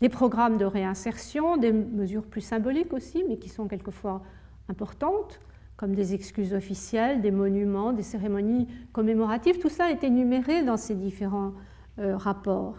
[0.00, 4.22] des programmes de réinsertion, des mesures plus symboliques aussi, mais qui sont quelquefois
[4.68, 5.40] importantes,
[5.76, 9.58] comme des excuses officielles, des monuments, des cérémonies commémoratives.
[9.58, 11.52] Tout cela est énuméré dans ces différents
[11.98, 12.76] euh, rapports.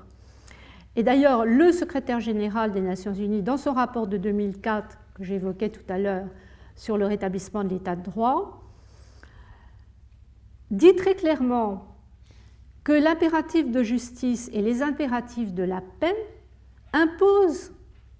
[0.95, 5.69] Et d'ailleurs, le secrétaire général des Nations Unies, dans son rapport de 2004 que j'évoquais
[5.69, 6.27] tout à l'heure
[6.75, 8.61] sur le rétablissement de l'état de droit,
[10.69, 11.85] dit très clairement
[12.83, 16.15] que l'impératif de justice et les impératifs de la paix
[16.93, 17.71] imposent,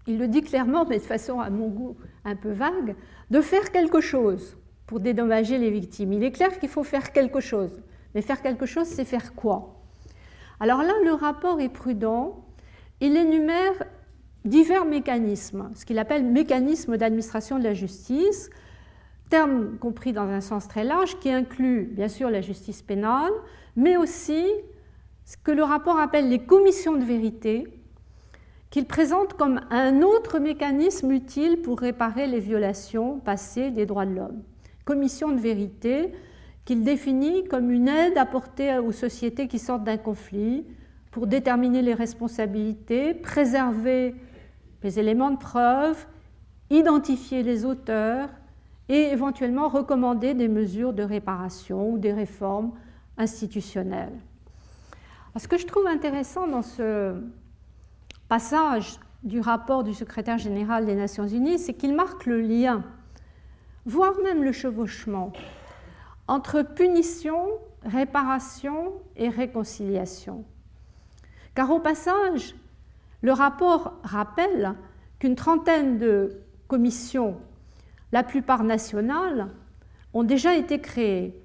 [0.07, 2.95] il le dit clairement, mais de façon à mon goût un peu vague,
[3.29, 4.57] de faire quelque chose
[4.87, 6.13] pour dédommager les victimes.
[6.13, 7.81] Il est clair qu'il faut faire quelque chose.
[8.13, 9.81] Mais faire quelque chose, c'est faire quoi?
[10.59, 12.45] Alors là, le rapport est prudent.
[12.99, 13.83] Il énumère
[14.43, 18.49] divers mécanismes, ce qu'il appelle mécanismes d'administration de la justice,
[19.29, 23.31] terme compris dans un sens très large qui inclut bien sûr la justice pénale,
[23.75, 24.45] mais aussi
[25.25, 27.67] ce que le rapport appelle les commissions de vérité,
[28.71, 34.15] qu'il présente comme un autre mécanisme utile pour réparer les violations passées des droits de
[34.15, 34.41] l'homme.
[34.85, 36.13] Commission de vérité
[36.63, 40.65] qu'il définit comme une aide apportée aux sociétés qui sortent d'un conflit
[41.11, 44.15] pour déterminer les responsabilités, préserver
[44.83, 46.07] les éléments de preuve,
[46.69, 48.29] identifier les auteurs
[48.87, 52.71] et éventuellement recommander des mesures de réparation ou des réformes
[53.17, 54.17] institutionnelles.
[55.37, 57.15] ce que je trouve intéressant dans ce
[58.31, 62.81] passage du rapport du secrétaire général des Nations Unies, c'est qu'il marque le lien,
[63.85, 65.33] voire même le chevauchement,
[66.29, 67.49] entre punition,
[67.83, 70.45] réparation et réconciliation.
[71.55, 72.55] Car au passage,
[73.21, 74.75] le rapport rappelle
[75.19, 77.35] qu'une trentaine de commissions,
[78.13, 79.49] la plupart nationales,
[80.13, 81.37] ont déjà été créées.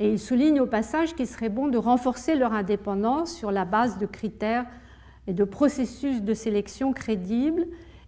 [0.00, 3.98] Et il souligne au passage qu'il serait bon de renforcer leur indépendance sur la base
[3.98, 4.66] de critères
[5.26, 7.66] et de processus de sélection crédibles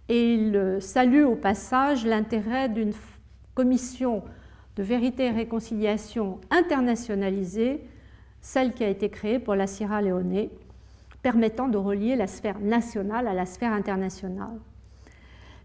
[0.09, 2.93] et il salue au passage l'intérêt d'une
[3.53, 4.23] commission
[4.75, 7.83] de vérité et réconciliation internationalisée,
[8.41, 10.47] celle qui a été créée pour la Sierra Leone,
[11.21, 14.57] permettant de relier la sphère nationale à la sphère internationale.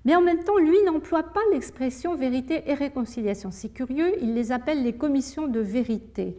[0.04, 3.50] Mais en même temps, lui n'emploie pas l'expression vérité et réconciliation.
[3.50, 6.36] C'est curieux, il les appelle les commissions de vérité.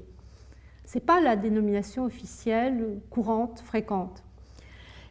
[0.85, 4.24] Ce n'est pas la dénomination officielle, courante, fréquente.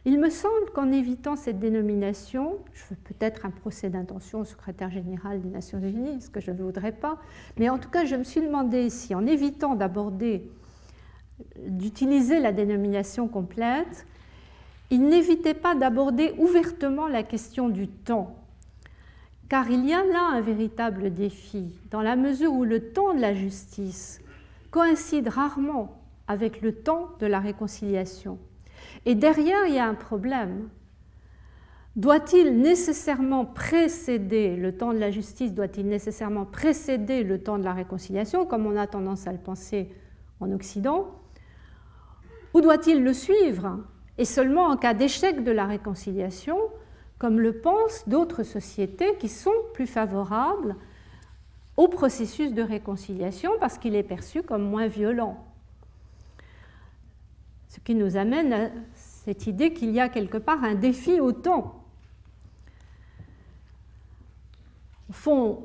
[0.07, 4.91] Il me semble qu'en évitant cette dénomination, je fais peut-être un procès d'intention au secrétaire
[4.91, 7.17] général des Nations Unies, ce que je ne voudrais pas,
[7.57, 10.47] mais en tout cas, je me suis demandé ici, en évitant d'aborder,
[11.57, 14.05] d'utiliser la dénomination complète,
[14.91, 18.35] il n'évitait pas d'aborder ouvertement la question du temps,
[19.49, 23.21] car il y a là un véritable défi, dans la mesure où le temps de
[23.21, 24.21] la justice
[24.69, 28.37] coïncide rarement avec le temps de la réconciliation.
[29.05, 30.69] Et derrière, il y a un problème.
[31.95, 37.73] Doit-il nécessairement précéder le temps de la justice, doit-il nécessairement précéder le temps de la
[37.73, 39.89] réconciliation, comme on a tendance à le penser
[40.41, 41.07] en Occident,
[42.53, 43.79] ou doit-il le suivre,
[44.17, 46.57] et seulement en cas d'échec de la réconciliation,
[47.17, 50.75] comme le pensent d'autres sociétés qui sont plus favorables
[51.77, 55.45] au processus de réconciliation parce qu'il est perçu comme moins violent.
[57.69, 58.69] Ce qui nous amène à
[59.25, 61.83] cette idée qu'il y a quelque part un défi au temps.
[65.09, 65.63] Au fond,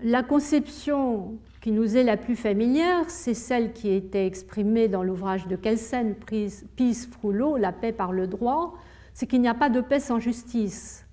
[0.00, 5.48] la conception qui nous est la plus familière, c'est celle qui était exprimée dans l'ouvrage
[5.48, 8.74] de Kelsen, Peace Frullo, La paix par le droit,
[9.14, 11.04] c'est qu'il n'y a pas de paix sans justice.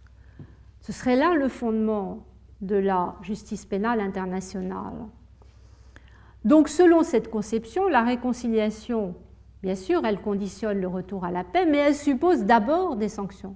[0.82, 2.24] Ce serait là le fondement
[2.62, 5.08] de la justice pénale internationale.
[6.46, 9.16] Donc selon cette conception, la réconciliation
[9.62, 13.56] Bien sûr, elle conditionne le retour à la paix, mais elle suppose d'abord des sanctions.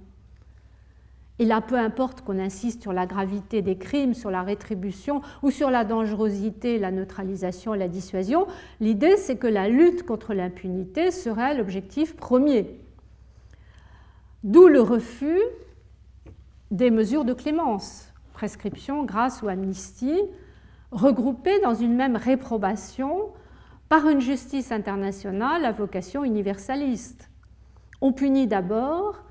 [1.40, 5.50] Et là, peu importe qu'on insiste sur la gravité des crimes, sur la rétribution ou
[5.50, 8.46] sur la dangerosité, la neutralisation, la dissuasion,
[8.80, 12.78] l'idée c'est que la lutte contre l'impunité serait l'objectif premier.
[14.44, 15.40] D'où le refus
[16.70, 20.20] des mesures de clémence, prescription, grâce ou amnistie,
[20.92, 23.32] regroupées dans une même réprobation
[23.88, 27.30] par une justice internationale à vocation universaliste.
[28.00, 29.22] On punit d'abord,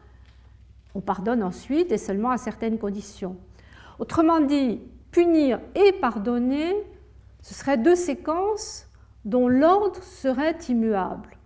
[0.96, 3.38] on pardonne ensuite et seulement à certaines conditions.
[4.00, 4.82] Autrement dit,
[5.12, 6.74] punir et pardonner,
[7.42, 8.88] ce seraient deux séquences
[9.26, 11.38] dont l'ordre serait immuable.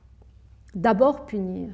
[0.76, 1.70] D'abord punir.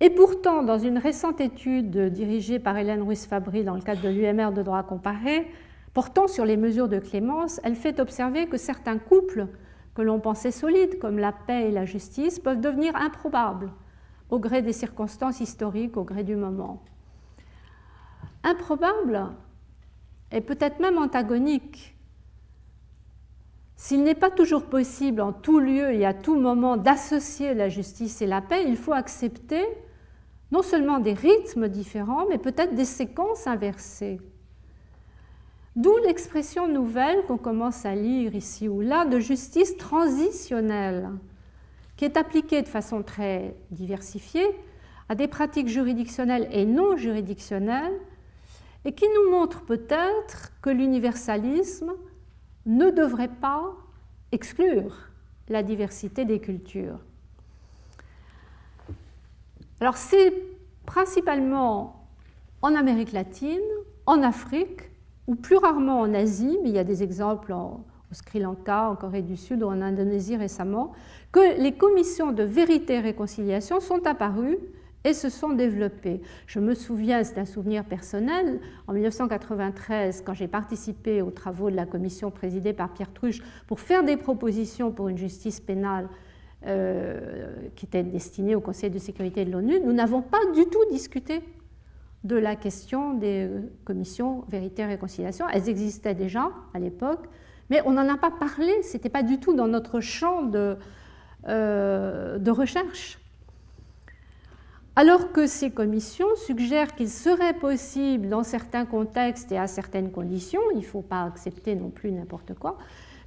[0.00, 4.52] Et pourtant, dans une récente étude dirigée par Hélène Ruiz-Fabry dans le cadre de l'UMR
[4.52, 5.46] de droit comparé,
[5.94, 9.46] Portant sur les mesures de clémence, elle fait observer que certains couples
[9.94, 13.72] que l'on pensait solides, comme la paix et la justice, peuvent devenir improbables
[14.28, 16.82] au gré des circonstances historiques, au gré du moment.
[18.42, 19.28] Improbable
[20.32, 21.96] et peut-être même antagonique.
[23.76, 28.20] S'il n'est pas toujours possible en tout lieu et à tout moment d'associer la justice
[28.20, 29.64] et la paix, il faut accepter
[30.50, 34.20] non seulement des rythmes différents, mais peut-être des séquences inversées.
[35.76, 41.10] D'où l'expression nouvelle qu'on commence à lire ici ou là de justice transitionnelle,
[41.96, 44.46] qui est appliquée de façon très diversifiée
[45.08, 47.98] à des pratiques juridictionnelles et non juridictionnelles,
[48.84, 51.92] et qui nous montre peut-être que l'universalisme
[52.66, 53.74] ne devrait pas
[54.30, 55.08] exclure
[55.48, 57.00] la diversité des cultures.
[59.80, 60.32] Alors c'est
[60.86, 62.06] principalement
[62.62, 63.60] en Amérique latine,
[64.06, 64.82] en Afrique,
[65.26, 67.80] ou plus rarement en Asie, mais il y a des exemples au
[68.12, 70.92] Sri Lanka, en Corée du Sud ou en Indonésie récemment,
[71.32, 74.58] que les commissions de vérité et réconciliation sont apparues
[75.04, 76.22] et se sont développées.
[76.46, 81.76] Je me souviens, c'est un souvenir personnel, en 1993, quand j'ai participé aux travaux de
[81.76, 86.08] la commission présidée par Pierre Truche pour faire des propositions pour une justice pénale
[86.66, 90.84] euh, qui était destinée au Conseil de sécurité de l'ONU, nous n'avons pas du tout
[90.90, 91.42] discuté
[92.24, 93.48] de la question des
[93.84, 95.46] commissions vérité et réconciliation.
[95.52, 97.26] Elles existaient déjà à l'époque,
[97.70, 100.76] mais on n'en a pas parlé, ce n'était pas du tout dans notre champ de,
[101.48, 103.18] euh, de recherche.
[104.96, 110.60] Alors que ces commissions suggèrent qu'il serait possible, dans certains contextes et à certaines conditions,
[110.72, 112.78] il ne faut pas accepter non plus n'importe quoi,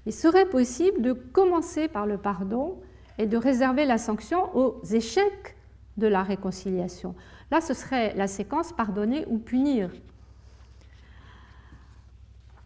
[0.05, 2.79] il serait possible de commencer par le pardon
[3.17, 5.57] et de réserver la sanction aux échecs
[5.97, 7.15] de la réconciliation.
[7.51, 9.89] Là, ce serait la séquence pardonner ou punir.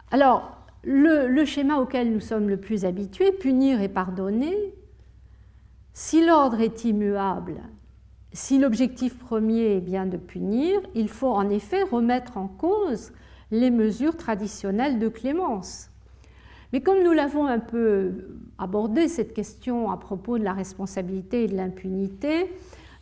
[0.10, 4.74] Alors, le, schéma auquel nous sommes le plus habitués, punir et pardonner,
[5.94, 7.62] si l'ordre est immuable,
[8.34, 13.12] si l'objectif premier est bien de punir, il faut en effet remettre en cause
[13.52, 15.90] les mesures traditionnelles de clémence.
[16.74, 21.48] Mais comme nous l'avons un peu abordé, cette question à propos de la responsabilité et
[21.48, 22.50] de l'impunité,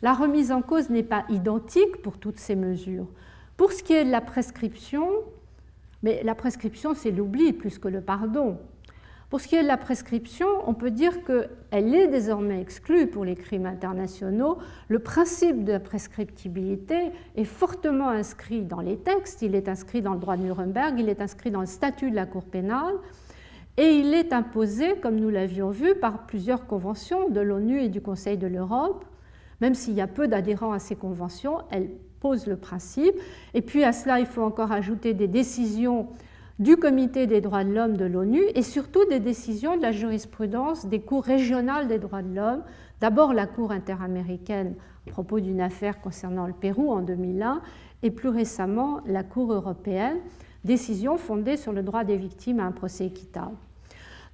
[0.02, 3.06] la remise en cause n'est pas identique pour toutes ces mesures.
[3.56, 5.06] Pour ce qui est de la prescription,
[6.02, 8.58] mais la prescription c'est l'oubli plus que le pardon.
[9.30, 13.24] Pour ce qui est de la prescription, on peut dire qu'elle est désormais exclue pour
[13.24, 14.58] les crimes internationaux.
[14.88, 20.18] Le principe de prescriptibilité est fortement inscrit dans les textes, il est inscrit dans le
[20.18, 22.96] droit de Nuremberg, il est inscrit dans le statut de la Cour pénale,
[23.76, 28.00] et il est imposé, comme nous l'avions vu, par plusieurs conventions de l'ONU et du
[28.00, 29.04] Conseil de l'Europe.
[29.60, 31.90] Même s'il y a peu d'adhérents à ces conventions, elles
[32.20, 33.14] posent le principe.
[33.54, 36.08] Et puis à cela, il faut encore ajouter des décisions
[36.58, 40.86] du Comité des droits de l'homme de l'ONU et surtout des décisions de la jurisprudence
[40.86, 42.62] des cours régionales des droits de l'homme.
[43.00, 44.74] D'abord la Cour interaméricaine
[45.08, 47.62] à propos d'une affaire concernant le Pérou en 2001
[48.02, 50.18] et plus récemment la Cour européenne,
[50.64, 53.56] décision fondée sur le droit des victimes à un procès équitable.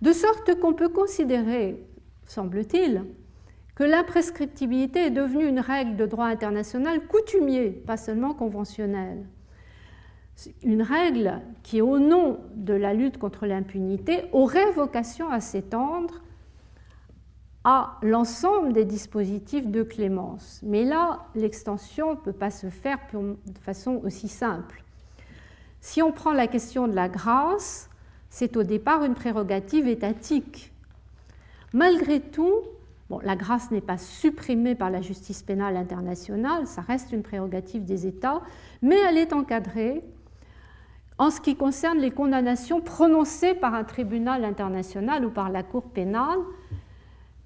[0.03, 1.81] De sorte qu'on peut considérer,
[2.27, 3.05] semble-t-il,
[3.77, 9.27] que l'imprescriptibilité est devenue une règle de droit international coutumier, pas seulement conventionnelle.
[10.62, 16.22] Une règle qui, au nom de la lutte contre l'impunité, aurait vocation à s'étendre
[17.64, 20.61] à l'ensemble des dispositifs de clémence.
[20.62, 24.85] Mais là, l'extension ne peut pas se faire de façon aussi simple.
[25.81, 27.91] Si on prend la question de la grâce,
[28.31, 30.72] c'est au départ une prérogative étatique.
[31.72, 32.62] Malgré tout,
[33.23, 38.07] la grâce n'est pas supprimée par la justice pénale internationale, ça reste une prérogative des
[38.07, 38.43] États,
[38.83, 40.03] mais elle est encadrée
[41.19, 45.85] en ce qui concerne les condamnations prononcées par un tribunal international ou par la Cour
[45.85, 46.39] pénale.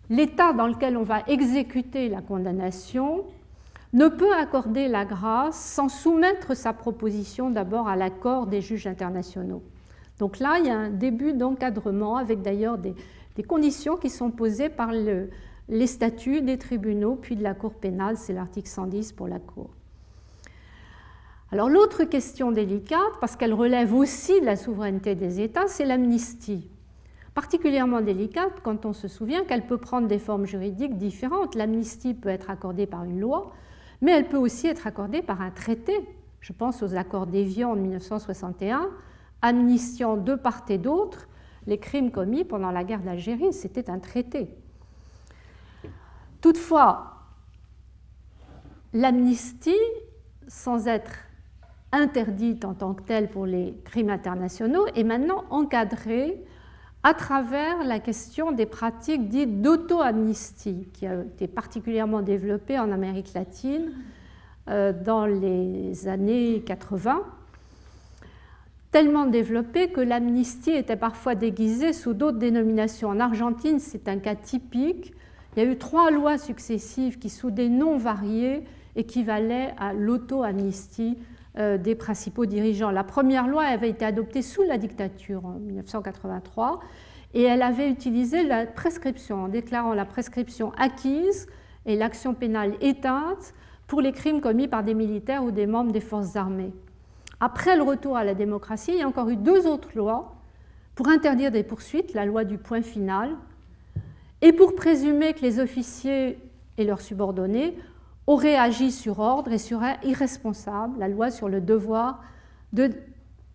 [0.08, 3.24] L'État dans lequel on va exécuter la condamnation
[3.92, 9.62] ne peut accorder la grâce sans soumettre sa proposition d'abord à l'accord des juges internationaux.
[10.18, 12.94] Donc là, il y a un début d'encadrement avec d'ailleurs des,
[13.36, 15.30] des, conditions qui sont posées par le,
[15.70, 19.70] les statuts des tribunaux, puis de la Cour pénale, c'est l'article 110 pour la Cour.
[21.52, 26.68] Alors l'autre question délicate, parce qu'elle relève aussi de la souveraineté des États, c'est l'amnistie.
[27.34, 31.54] Particulièrement délicate quand on se souvient qu'elle peut prendre des formes juridiques différentes.
[31.54, 33.52] L'amnistie peut être accordée par une loi,
[34.00, 35.94] mais elle peut aussi être accordée par un traité.
[36.40, 38.88] Je pense aux accords d'Évian en 1961,
[39.40, 41.28] amnistiant de part et d'autre
[41.66, 43.52] les crimes commis pendant la guerre d'Algérie.
[43.52, 44.48] C'était un traité.
[46.40, 47.14] Toutefois,
[48.92, 49.74] l'amnistie,
[50.48, 51.12] sans être
[51.92, 56.44] interdite en tant que telle pour les crimes internationaux, est maintenant encadrée
[57.02, 63.32] à travers la question des pratiques dites d'auto-amnistie, qui a été particulièrement développée en Amérique
[63.34, 63.92] latine
[64.68, 67.22] euh, dans les années 80,
[68.90, 73.08] tellement développée que l'amnistie était parfois déguisée sous d'autres dénominations.
[73.08, 75.14] En Argentine, c'est un cas typique.
[75.56, 78.64] Il y a eu trois lois successives qui, sous des noms variés,
[78.96, 81.18] équivalaient à l'auto-amnistie
[81.58, 82.90] euh, des principaux dirigeants.
[82.90, 86.80] La première loi avait été adoptée sous la dictature en 1983
[87.34, 91.48] et elle avait utilisé la prescription en déclarant la prescription acquise
[91.86, 93.54] et l'action pénale éteinte
[93.88, 96.72] pour les crimes commis par des militaires ou des membres des forces armées.
[97.40, 100.36] Après le retour à la démocratie, il y a encore eu deux autres lois
[100.94, 103.30] pour interdire des poursuites, la loi du point final,
[104.42, 106.38] et pour présumer que les officiers
[106.78, 107.76] et leurs subordonnés
[108.26, 112.22] aurait agi sur ordre et serait irresponsable, la loi sur le devoir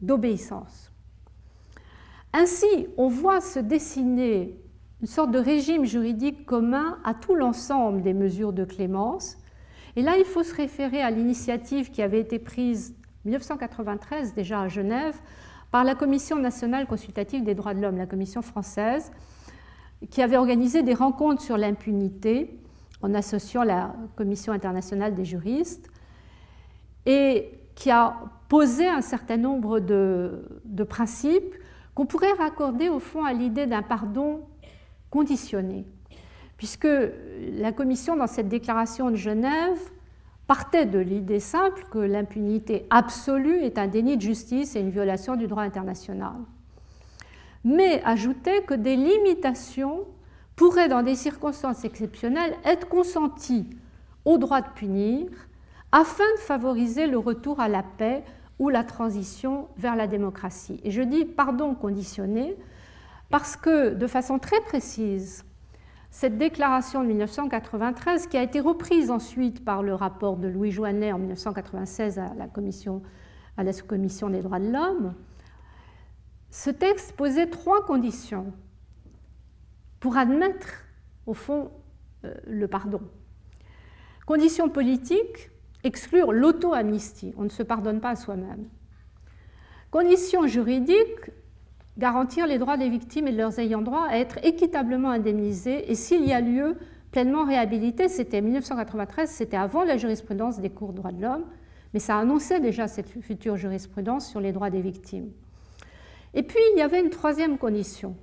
[0.01, 0.91] d'obéissance.
[2.33, 4.59] Ainsi, on voit se dessiner
[5.01, 9.37] une sorte de régime juridique commun à tout l'ensemble des mesures de clémence.
[9.95, 12.93] Et là, il faut se référer à l'initiative qui avait été prise
[13.25, 15.15] en 1993 déjà à Genève
[15.71, 19.11] par la Commission nationale consultative des droits de l'homme, la Commission française,
[20.09, 22.59] qui avait organisé des rencontres sur l'impunité
[23.01, 25.89] en associant la Commission internationale des juristes,
[27.05, 28.15] et qui a
[28.47, 31.55] posé un certain nombre de, principes
[31.93, 34.41] qu'on pourrait raccorder au fond à l'idée d'un pardon
[35.09, 35.85] conditionné,
[36.57, 36.87] puisque
[37.53, 39.79] la Commission, dans cette déclaration de Genève,
[40.47, 45.35] partait de l'idée simple que l'impunité absolue est un déni de justice et une violation
[45.35, 46.35] du droit international,
[47.65, 50.05] mais ajoutait que des limitations
[50.55, 53.67] pourrait, dans des circonstances exceptionnelles, être consenti
[54.23, 55.27] au droit de punir
[55.91, 58.23] afin de favoriser le retour à la paix
[58.59, 60.79] ou la transition vers la démocratie.
[60.83, 62.55] Et je dis pardon conditionné
[63.29, 65.43] parce que, de façon très précise,
[66.11, 71.11] cette déclaration de 1993, qui a été reprise ensuite par le rapport de Louis Joannet
[71.11, 73.01] en 1996 à la, commission,
[73.57, 75.13] à la sous-commission des droits de l'homme,
[76.55, 78.53] ce texte posait trois conditions
[79.99, 80.85] pour admettre,
[81.25, 81.69] au fond,
[82.23, 83.01] euh, le pardon.
[84.25, 85.49] Condition politique,
[85.83, 87.33] exclure l'auto-amnistie.
[87.35, 88.69] On ne se pardonne pas à soi-même.
[89.91, 91.29] Condition juridique,
[91.97, 95.95] garantir les droits des victimes et de leurs ayants droit à être équitablement indemnisés et
[95.95, 96.77] s'il y a lieu,
[97.11, 98.07] pleinement réhabilités.
[98.07, 101.43] C'était 1993, c'était avant la jurisprudence des cours de droits de l'homme,
[101.93, 105.31] mais ça annonçait déjà cette future jurisprudence sur les droits des victimes.
[106.35, 108.15] Et puis, il y avait une troisième condition,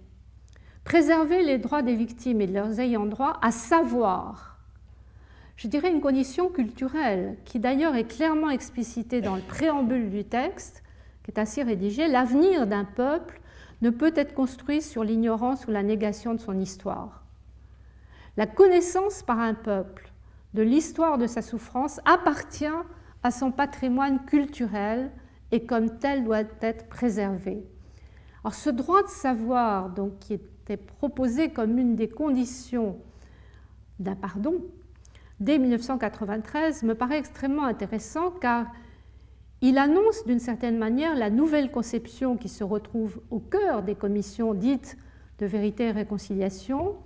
[0.85, 4.53] préserver les droits des victimes et de leurs ayants droit, à savoir,
[5.57, 10.83] je dirais une condition culturelle, qui d'ailleurs est clairement explicitée dans le préambule du texte,
[11.23, 13.41] qui est ainsi rédigé, l'avenir d'un peuple
[13.81, 17.25] ne peut être construit sur l'ignorance ou la négation de son histoire.
[18.37, 20.11] La connaissance par un peuple
[20.53, 22.67] de l'histoire de sa souffrance appartient
[23.23, 25.13] à son patrimoine culturel
[25.51, 27.63] et comme tel doit être préservé.
[28.45, 32.99] Alors ce droit de savoir, donc, qui était proposé comme une des conditions
[33.99, 34.57] d'un pardon
[35.43, 38.67] dès 1993 me paraît extrêmement intéressant car
[39.61, 44.55] il annonce d'une certaine manière la nouvelle conception qui se retrouve au cœur des commissions
[44.55, 44.97] dites
[45.39, 46.97] de vérité et réconciliation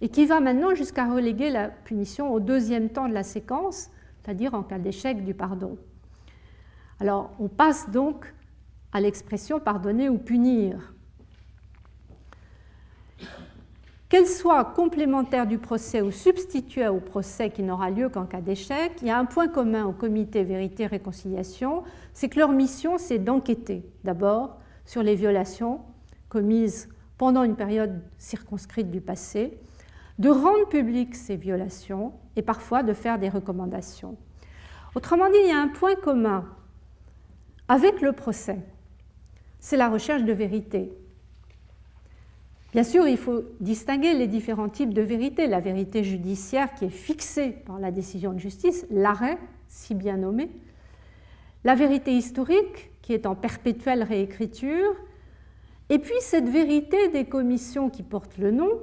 [0.00, 3.88] et qui va maintenant jusqu'à reléguer la punition au deuxième temps de la séquence,
[4.22, 5.76] c'est-à-dire en cas d'échec du pardon.
[7.00, 8.32] Alors on passe donc
[8.92, 10.92] à l'expression pardonner ou punir.
[14.12, 18.92] qu'elle soit complémentaire du procès ou substituée au procès qui n'aura lieu qu'en cas d'échec,
[19.00, 21.82] il y a un point commun au comité Vérité Réconciliation,
[22.12, 25.80] c'est que leur mission, c'est d'enquêter d'abord sur les violations
[26.28, 29.58] commises pendant une période circonscrite du passé,
[30.18, 34.18] de rendre publiques ces violations et parfois de faire des recommandations.
[34.94, 36.44] Autrement dit, il y a un point commun
[37.66, 38.58] avec le procès,
[39.62, 40.92] c'est la recherche de vérité.
[42.72, 45.46] Bien sûr, il faut distinguer les différents types de vérité.
[45.46, 49.38] La vérité judiciaire qui est fixée par la décision de justice, l'arrêt,
[49.68, 50.50] si bien nommé.
[51.62, 54.96] La vérité historique qui est en perpétuelle réécriture.
[55.90, 58.80] Et puis cette vérité des commissions qui portent le nom,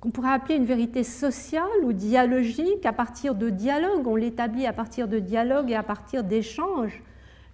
[0.00, 4.08] qu'on pourrait appeler une vérité sociale ou dialogique, à partir de dialogue.
[4.08, 7.00] On l'établit à partir de dialogue et à partir d'échanges.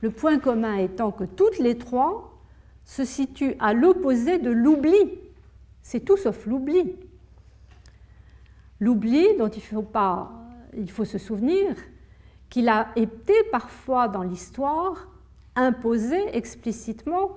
[0.03, 2.39] Le point commun étant que toutes les trois
[2.85, 5.25] se situent à l'opposé de l'oubli
[5.85, 6.97] c'est tout sauf l'oubli.
[8.81, 11.77] L'oubli dont il faut, se souvenir,
[12.49, 15.09] qu'il a été parfois dans l'histoire
[15.55, 17.37] imposé explicitement.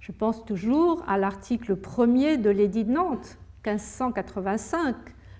[0.00, 4.96] Je pense toujours à l'article 1er de l'édit de Nantes, 1585.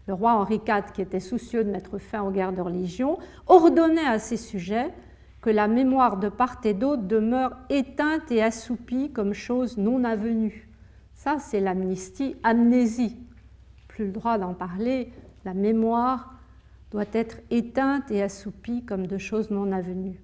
[0.06, 3.18] Le roi Henri IV, qui était soucieux de mettre fin aux guerres de religion,
[3.48, 4.94] ordonnait à ses sujets
[5.40, 10.68] que la mémoire de part et d'autre demeure éteinte et assoupie comme chose non avenue.
[11.14, 13.16] Ça, c'est l'amnistie, amnésie.
[13.88, 15.12] Plus le droit d'en parler,
[15.44, 16.34] la mémoire
[16.90, 20.20] doit être éteinte et assoupie comme de choses non avenues.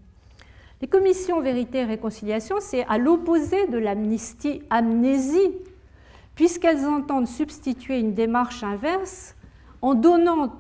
[0.81, 5.53] Les commissions vérité et réconciliation, c'est à l'opposé de l'amnistie amnésie,
[6.35, 9.35] puisqu'elles entendent substituer une démarche inverse
[9.83, 10.53] en donnant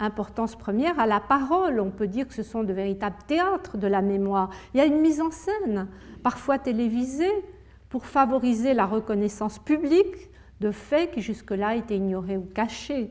[0.00, 1.80] importance première à la parole.
[1.80, 4.50] On peut dire que ce sont de véritables théâtres de la mémoire.
[4.74, 5.88] Il y a une mise en scène,
[6.22, 7.32] parfois télévisée,
[7.88, 10.30] pour favoriser la reconnaissance publique
[10.60, 13.10] de faits qui jusque-là étaient ignorés ou cachés.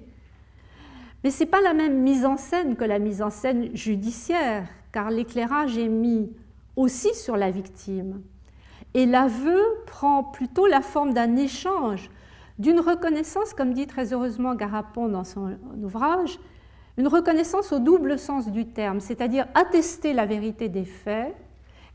[1.24, 4.68] Mais ce n'est pas la même mise en scène que la mise en scène judiciaire,
[4.92, 6.32] car l'éclairage est mis
[6.76, 8.22] aussi sur la victime.
[8.94, 12.10] Et l'aveu prend plutôt la forme d'un échange,
[12.60, 16.40] d'une reconnaissance, comme dit très heureusement Garapon dans son ouvrage,
[16.98, 21.36] une reconnaissance au double sens du terme, c'est-à-dire attester la vérité des faits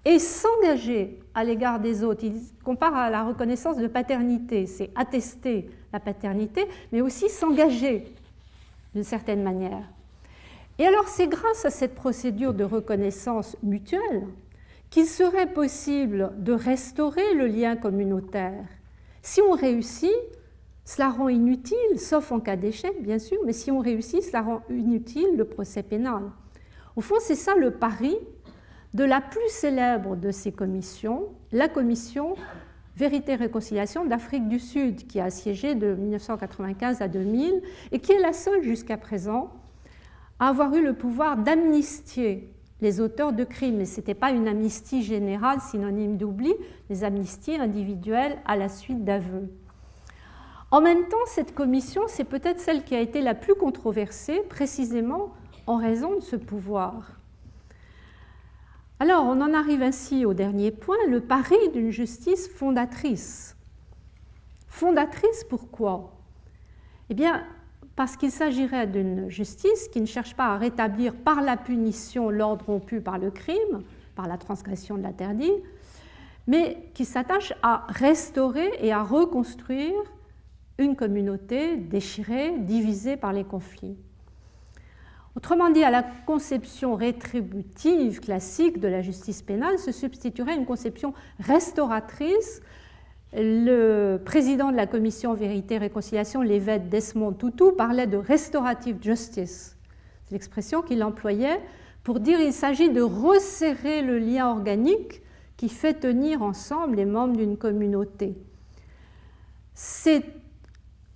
[0.04, 2.24] et s'engager à l'égard des autres.
[2.24, 8.04] Il compare à la reconnaissance de paternité, c'est attester la paternité, mais aussi s'engager
[8.94, 9.84] d'une certaine manière.
[10.78, 14.26] Et alors c'est grâce à cette procédure de reconnaissance mutuelle
[14.90, 18.64] qu'il serait possible de restaurer le lien communautaire.
[19.22, 20.10] Si on réussit,
[20.84, 24.62] cela rend inutile, sauf en cas d'échec bien sûr, mais si on réussit, cela rend
[24.68, 26.22] inutile le procès pénal.
[26.96, 28.16] Au fond, c'est ça le pari
[28.94, 32.34] de la plus célèbre de ces commissions, la commission
[32.94, 38.12] Vérité et Réconciliation d'Afrique du Sud, qui a siégé de 1995 à 2000 et qui
[38.12, 39.50] est la seule jusqu'à présent
[40.38, 42.52] à avoir eu le pouvoir d'amnistier
[42.82, 43.76] les auteurs de crimes.
[43.76, 46.52] Mais ce n'était pas une amnistie générale synonyme d'oubli,
[46.90, 49.48] les amnisties individuelles à la suite d'aveux.
[50.72, 55.34] En même temps, cette commission, c'est peut-être celle qui a été la plus controversée, précisément
[55.66, 57.12] en raison de ce pouvoir.
[58.98, 63.54] Alors, on en arrive ainsi au dernier point, le pari d'une justice fondatrice.
[64.66, 66.14] Fondatrice pourquoi?
[67.10, 67.44] Eh bien,
[67.94, 72.64] parce qu'il s'agirait d'une justice qui ne cherche pas à rétablir par la punition l'ordre
[72.64, 73.82] rompu par le crime,
[74.16, 75.52] par la transgression de l'interdit,
[76.46, 80.00] mais qui s'attache à restaurer et à reconstruire
[80.78, 83.96] une communauté déchirée, divisée par les conflits.
[85.34, 91.14] Autrement dit, à la conception rétributive classique de la justice pénale se substituerait une conception
[91.40, 92.60] restauratrice.
[93.32, 99.78] Le président de la commission Vérité et Réconciliation, l'évêque Desmond Tutu, parlait de restorative justice.
[100.24, 101.60] C'est l'expression qu'il employait
[102.02, 105.22] pour dire qu'il s'agit de resserrer le lien organique
[105.56, 108.34] qui fait tenir ensemble les membres d'une communauté.
[109.72, 110.24] C'est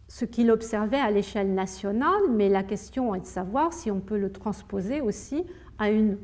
[0.09, 4.19] ce qu'il observait à l'échelle nationale, mais la question est de savoir si on peut
[4.19, 5.45] le transposer aussi
[5.79, 6.19] à une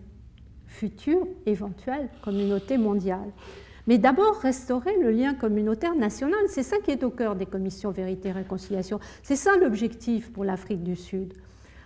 [0.67, 3.33] future éventuelle communauté mondiale.
[3.87, 7.91] Mais d'abord, restaurer le lien communautaire national, c'est ça qui est au cœur des commissions
[7.91, 9.01] Vérité et Réconciliation.
[9.23, 11.35] C'est ça l'objectif pour l'Afrique du Sud.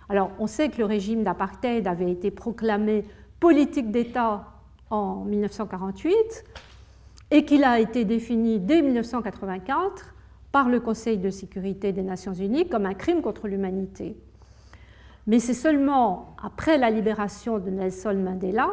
[0.09, 3.03] Alors, on sait que le régime d'apartheid avait été proclamé
[3.39, 4.45] politique d'État
[4.89, 6.13] en 1948
[7.31, 10.13] et qu'il a été défini dès 1984
[10.57, 14.17] par le Conseil de sécurité des Nations Unies comme un crime contre l'humanité.
[15.27, 18.71] Mais c'est seulement après la libération de Nelson Mandela,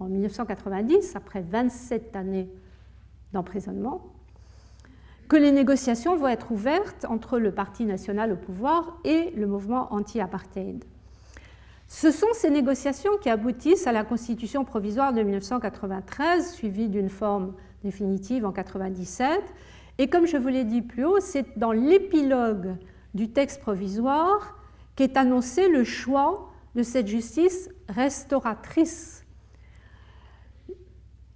[0.00, 2.48] en 1990, après 27 années
[3.34, 4.06] d'emprisonnement,
[5.28, 9.92] que les négociations vont être ouvertes entre le Parti national au pouvoir et le mouvement
[9.92, 10.82] anti-apartheid.
[11.88, 17.52] Ce sont ces négociations qui aboutissent à la constitution provisoire de 1993, suivie d'une forme
[17.84, 19.42] définitive en 1997,
[19.98, 22.76] et comme je vous l'ai dit plus haut, c'est dans l'épilogue
[23.14, 24.56] du texte provisoire
[24.94, 29.24] qu'est annoncé le choix de cette justice restauratrice.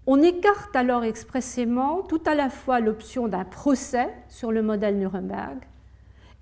[0.07, 5.59] On écarte alors expressément tout à la fois l'option d'un procès sur le modèle Nuremberg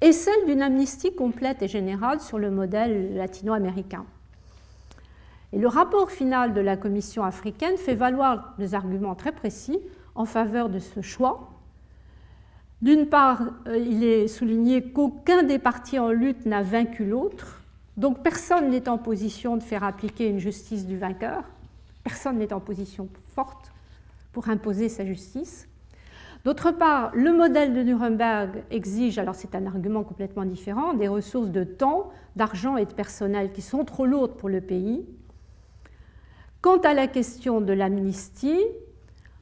[0.01, 4.07] et celle d'une amnistie complète et générale sur le modèle latino-américain.
[5.53, 9.79] Et le rapport final de la Commission africaine fait valoir des arguments très précis
[10.15, 11.58] en faveur de ce choix,
[12.81, 17.63] d'une part, euh, il est souligné qu'aucun des partis en lutte n'a vaincu l'autre,
[17.97, 21.43] donc personne n'est en position de faire appliquer une justice du vainqueur,
[22.05, 23.73] personne n'est en position forte
[24.33, 25.67] pour imposer sa justice.
[26.45, 31.51] D'autre part, le modèle de Nuremberg exige, alors c'est un argument complètement différent, des ressources
[31.51, 35.05] de temps, d'argent et de personnel qui sont trop lourdes pour le pays.
[36.61, 38.65] Quant à la question de l'amnistie,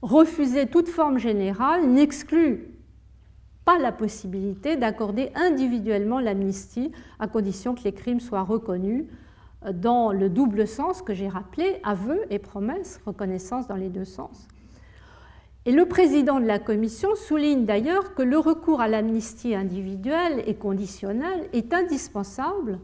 [0.01, 2.76] refuser toute forme générale n'exclut
[3.67, 9.07] pas la possibilité d'accorder individuellement l'amnistie à condition que les crimes soient reconnus
[9.75, 14.47] dans le double sens que j'ai rappelé, aveu et promesse, reconnaissance dans les deux sens.
[15.65, 20.55] Et le président de la commission souligne d'ailleurs que le recours à l'amnistie individuelle et
[20.55, 22.79] conditionnelle est indispensable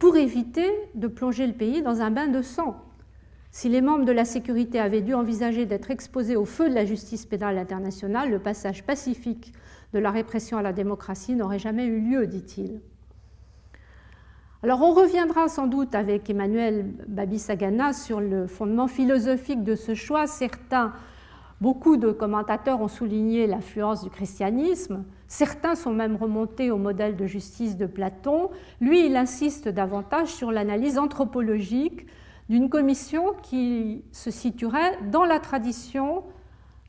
[0.00, 2.82] pour éviter de plonger le pays dans un bain de sang.
[3.52, 6.84] Si les membres de la sécurité avaient dû envisager d'être exposés au feu de la
[6.84, 9.52] justice pénale internationale, le passage pacifique
[9.92, 12.80] de la répression à la démocratie n'aurait jamais eu lieu, dit-il.
[14.62, 20.26] Alors on reviendra sans doute avec Emmanuel Babisagana sur le fondement philosophique de ce choix.
[20.26, 20.92] Certains
[21.60, 25.04] Beaucoup de commentateurs ont souligné l'influence du christianisme.
[25.28, 28.48] Certains sont même remontés au modèle de justice de Platon.
[28.80, 32.06] Lui, il insiste davantage sur l'analyse anthropologique
[32.48, 36.24] d'une commission qui se situerait dans la tradition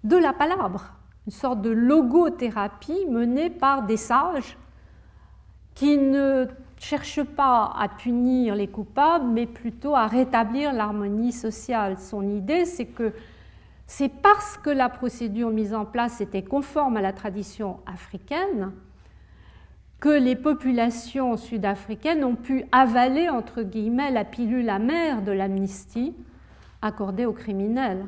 [0.05, 0.93] de la palabre,
[1.31, 4.57] une sorte de logothérapie menée par des sages
[5.75, 6.45] qui ne
[6.77, 11.97] cherchent pas à punir les coupables, mais plutôt à rétablir l'harmonie sociale.
[11.99, 13.13] Son idée, c'est que
[13.87, 18.73] c'est parce que la procédure mise en place était conforme à la tradition africaine
[20.01, 26.13] que les populations sud-africaines ont pu avaler, entre guillemets, la pilule amère de l'amnistie
[26.81, 28.03] accordée aux criminels.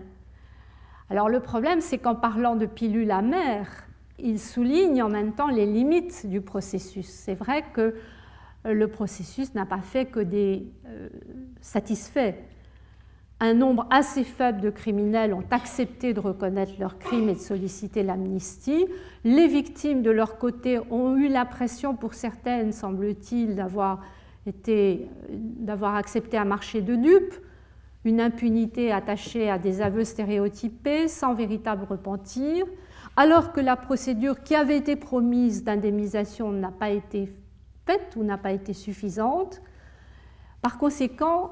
[1.13, 3.69] Alors le problème, c'est qu'en parlant de pilule amère,
[4.17, 7.05] il souligne en même temps les limites du processus.
[7.05, 7.93] C'est vrai que
[8.65, 11.09] le processus n'a pas fait que des euh,
[11.61, 12.33] satisfaits
[13.43, 18.01] un nombre assez faible de criminels ont accepté de reconnaître leurs crimes et de solliciter
[18.01, 18.85] l'amnistie.
[19.25, 24.01] Les victimes, de leur côté, ont eu l'impression, pour certaines, semble-t-il, d'avoir
[25.29, 27.35] d'avoir accepté un marché de dupes,
[28.05, 32.65] une impunité attachée à des aveux stéréotypés, sans véritable repentir,
[33.15, 37.29] alors que la procédure qui avait été promise d'indemnisation n'a pas été
[37.85, 39.61] faite ou n'a pas été suffisante.
[40.61, 41.51] Par conséquent,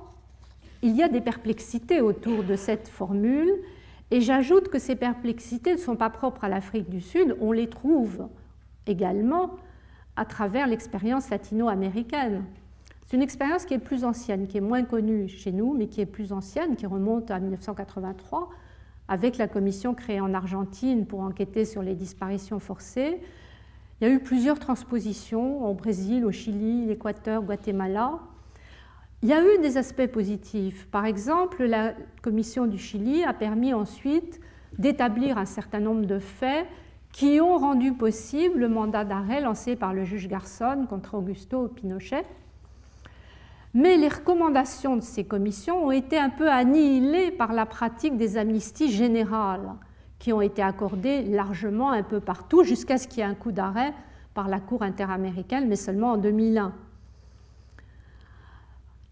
[0.82, 3.52] il y a des perplexités autour de cette formule,
[4.10, 7.70] et j'ajoute que ces perplexités ne sont pas propres à l'Afrique du Sud, on les
[7.70, 8.28] trouve
[8.88, 9.52] également
[10.18, 12.44] à travers l'expérience latino-américaine.
[13.12, 16.00] C'est une expérience qui est plus ancienne, qui est moins connue chez nous, mais qui
[16.00, 18.48] est plus ancienne, qui remonte à 1983,
[19.10, 23.20] avec la commission créée en Argentine pour enquêter sur les disparitions forcées.
[24.00, 28.20] Il y a eu plusieurs transpositions au Brésil, au Chili, l'Équateur, Guatemala.
[29.24, 30.88] Il y a eu des aspects positifs.
[30.90, 34.40] Par exemple, la commission du Chili a permis ensuite
[34.78, 36.66] d'établir un certain nombre de faits
[37.12, 42.24] qui ont rendu possible le mandat d'arrêt lancé par le juge Garçon contre Augusto Pinochet.
[43.74, 48.38] Mais les recommandations de ces commissions ont été un peu annihilées par la pratique des
[48.38, 49.76] amnisties générales
[50.20, 53.52] qui ont été accordées largement un peu partout jusqu'à ce qu'il y ait un coup
[53.52, 53.94] d'arrêt
[54.34, 56.74] par la Cour interaméricaine, mais seulement en 2001.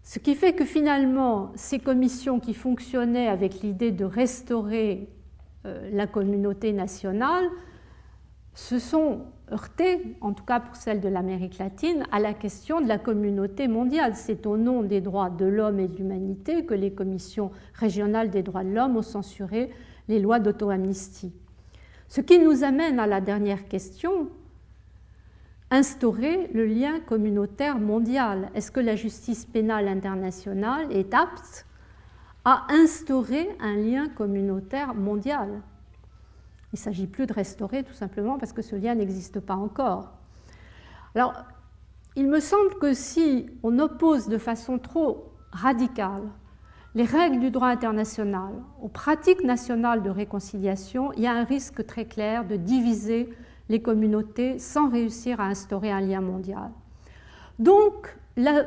[0.02, 5.08] Ce qui fait que finalement, ces commissions qui fonctionnaient avec l'idée de restaurer
[5.66, 7.44] euh, la communauté nationale
[8.54, 12.88] se sont heurtées, en tout cas pour celle de l'Amérique latine, à la question de
[12.88, 14.14] la communauté mondiale.
[14.14, 18.42] C'est au nom des droits de l'homme et de l'humanité que les commissions régionales des
[18.42, 19.70] droits de l'homme ont censuré
[20.08, 21.32] les lois d'auto-amnistie.
[22.08, 24.28] Ce qui nous amène à la dernière question,
[25.70, 28.50] instaurer le lien communautaire mondial.
[28.54, 31.66] Est-ce que la justice pénale internationale est apte
[32.44, 35.62] à instaurer un lien communautaire mondial?
[36.72, 40.12] Il ne s'agit plus de restaurer tout simplement parce que ce lien n'existe pas encore.
[41.14, 41.34] Alors,
[42.16, 46.22] il me semble que si on oppose de façon trop radicale
[46.94, 48.52] les règles du droit international
[48.82, 53.32] aux pratiques nationales de réconciliation, il y a un risque très clair de diviser
[53.68, 56.70] les communautés sans réussir à instaurer un lien mondial.
[57.60, 58.64] Donc, la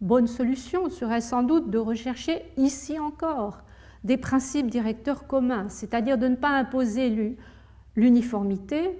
[0.00, 3.62] bonne solution serait sans doute de rechercher ici encore
[4.04, 7.36] des principes directeurs communs, c'est-à-dire de ne pas imposer
[7.96, 8.90] l'uniformité,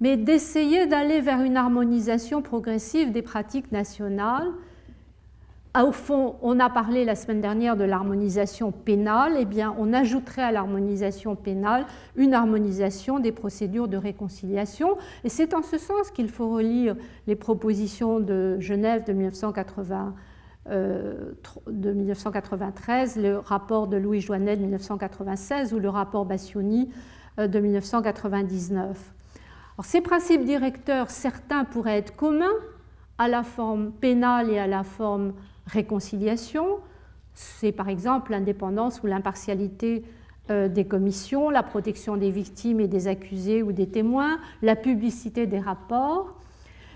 [0.00, 4.48] mais d'essayer d'aller vers une harmonisation progressive des pratiques nationales.
[5.76, 9.92] Ah, au fond, on a parlé la semaine dernière de l'harmonisation pénale, eh bien, on
[9.92, 14.96] ajouterait à l'harmonisation pénale une harmonisation des procédures de réconciliation.
[15.24, 16.94] Et c'est en ce sens qu'il faut relire
[17.26, 20.33] les propositions de Genève de, 1980, euh,
[20.66, 26.90] de 1993, le rapport de Louis Joannet de 1996 ou le rapport Bassioni
[27.38, 29.12] euh, de 1999.
[29.76, 32.54] Alors, ces principes directeurs, certains pourraient être communs
[33.18, 35.34] à la forme pénale et à la forme
[35.66, 36.78] réconciliation,
[37.32, 40.04] C'est par exemple l'indépendance ou l'impartialité
[40.50, 45.46] euh, des commissions, la protection des victimes et des accusés ou des témoins, la publicité
[45.46, 46.38] des rapports.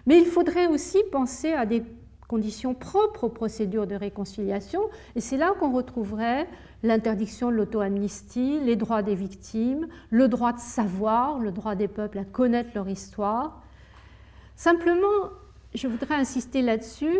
[0.07, 1.83] Mais il faudrait aussi penser à des
[2.29, 4.83] conditions propres aux procédures de réconciliation,
[5.17, 6.47] et c'est là qu'on retrouverait
[6.83, 12.19] l'interdiction de l'auto-amnistie, les droits des victimes, le droit de savoir, le droit des peuples
[12.19, 13.63] à connaître leur histoire.
[14.55, 15.31] Simplement,
[15.75, 17.19] je voudrais insister là-dessus,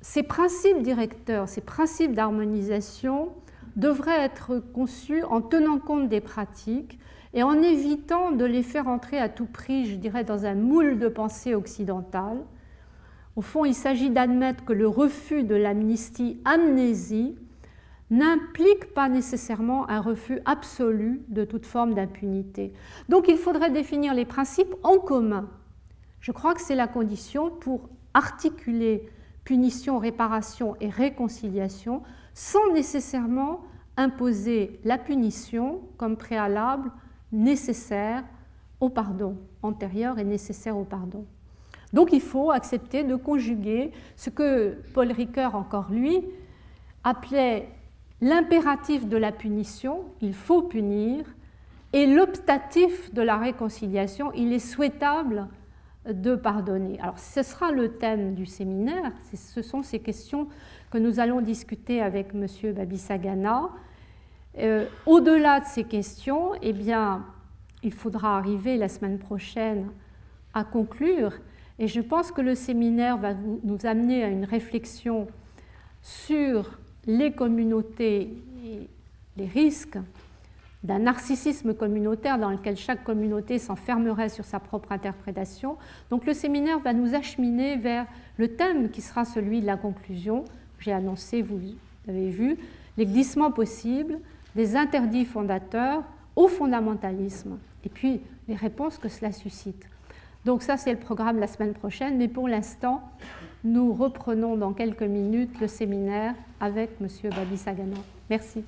[0.00, 3.30] ces principes directeurs, ces principes d'harmonisation
[3.76, 6.98] devraient être conçus en tenant compte des pratiques
[7.34, 10.98] et en évitant de les faire entrer à tout prix, je dirais, dans un moule
[10.98, 12.38] de pensée occidentale.
[13.38, 17.36] Au fond, il s'agit d'admettre que le refus de l'amnistie amnésie
[18.10, 22.72] n'implique pas nécessairement un refus absolu de toute forme d'impunité.
[23.08, 25.48] Donc il faudrait définir les principes en commun.
[26.18, 29.08] Je crois que c'est la condition pour articuler
[29.44, 32.02] punition, réparation et réconciliation
[32.34, 33.60] sans nécessairement
[33.96, 36.90] imposer la punition comme préalable
[37.30, 38.24] nécessaire
[38.80, 41.24] au pardon, antérieur et nécessaire au pardon.
[41.92, 46.22] Donc il faut accepter de conjuguer ce que Paul Ricoeur, encore lui,
[47.04, 47.68] appelait
[48.20, 51.24] l'impératif de la punition, il faut punir,
[51.92, 55.48] et l'optatif de la réconciliation, il est souhaitable
[56.06, 56.98] de pardonner.
[57.00, 60.48] Alors ce sera le thème du séminaire, ce sont ces questions
[60.90, 62.46] que nous allons discuter avec M.
[62.74, 63.70] Babisagana.
[64.58, 67.24] Euh, au-delà de ces questions, eh bien,
[67.82, 69.88] il faudra arriver la semaine prochaine
[70.54, 71.32] à conclure,
[71.78, 75.28] et je pense que le séminaire va nous amener à une réflexion
[76.02, 78.32] sur les communautés
[78.64, 78.88] et
[79.36, 79.98] les risques
[80.84, 85.76] d'un narcissisme communautaire dans lequel chaque communauté s'enfermerait sur sa propre interprétation.
[86.10, 88.06] Donc le séminaire va nous acheminer vers
[88.36, 90.44] le thème qui sera celui de la conclusion.
[90.78, 91.60] J'ai annoncé, vous
[92.06, 92.56] l'avez vu,
[92.96, 94.18] les glissements possibles,
[94.54, 96.04] des interdits fondateurs
[96.36, 99.84] au fondamentalisme, et puis les réponses que cela suscite.
[100.44, 103.02] Donc ça, c'est le programme la semaine prochaine, mais pour l'instant,
[103.64, 107.08] nous reprenons dans quelques minutes le séminaire avec M.
[107.30, 107.96] Babi Sagana.
[108.30, 108.64] Merci.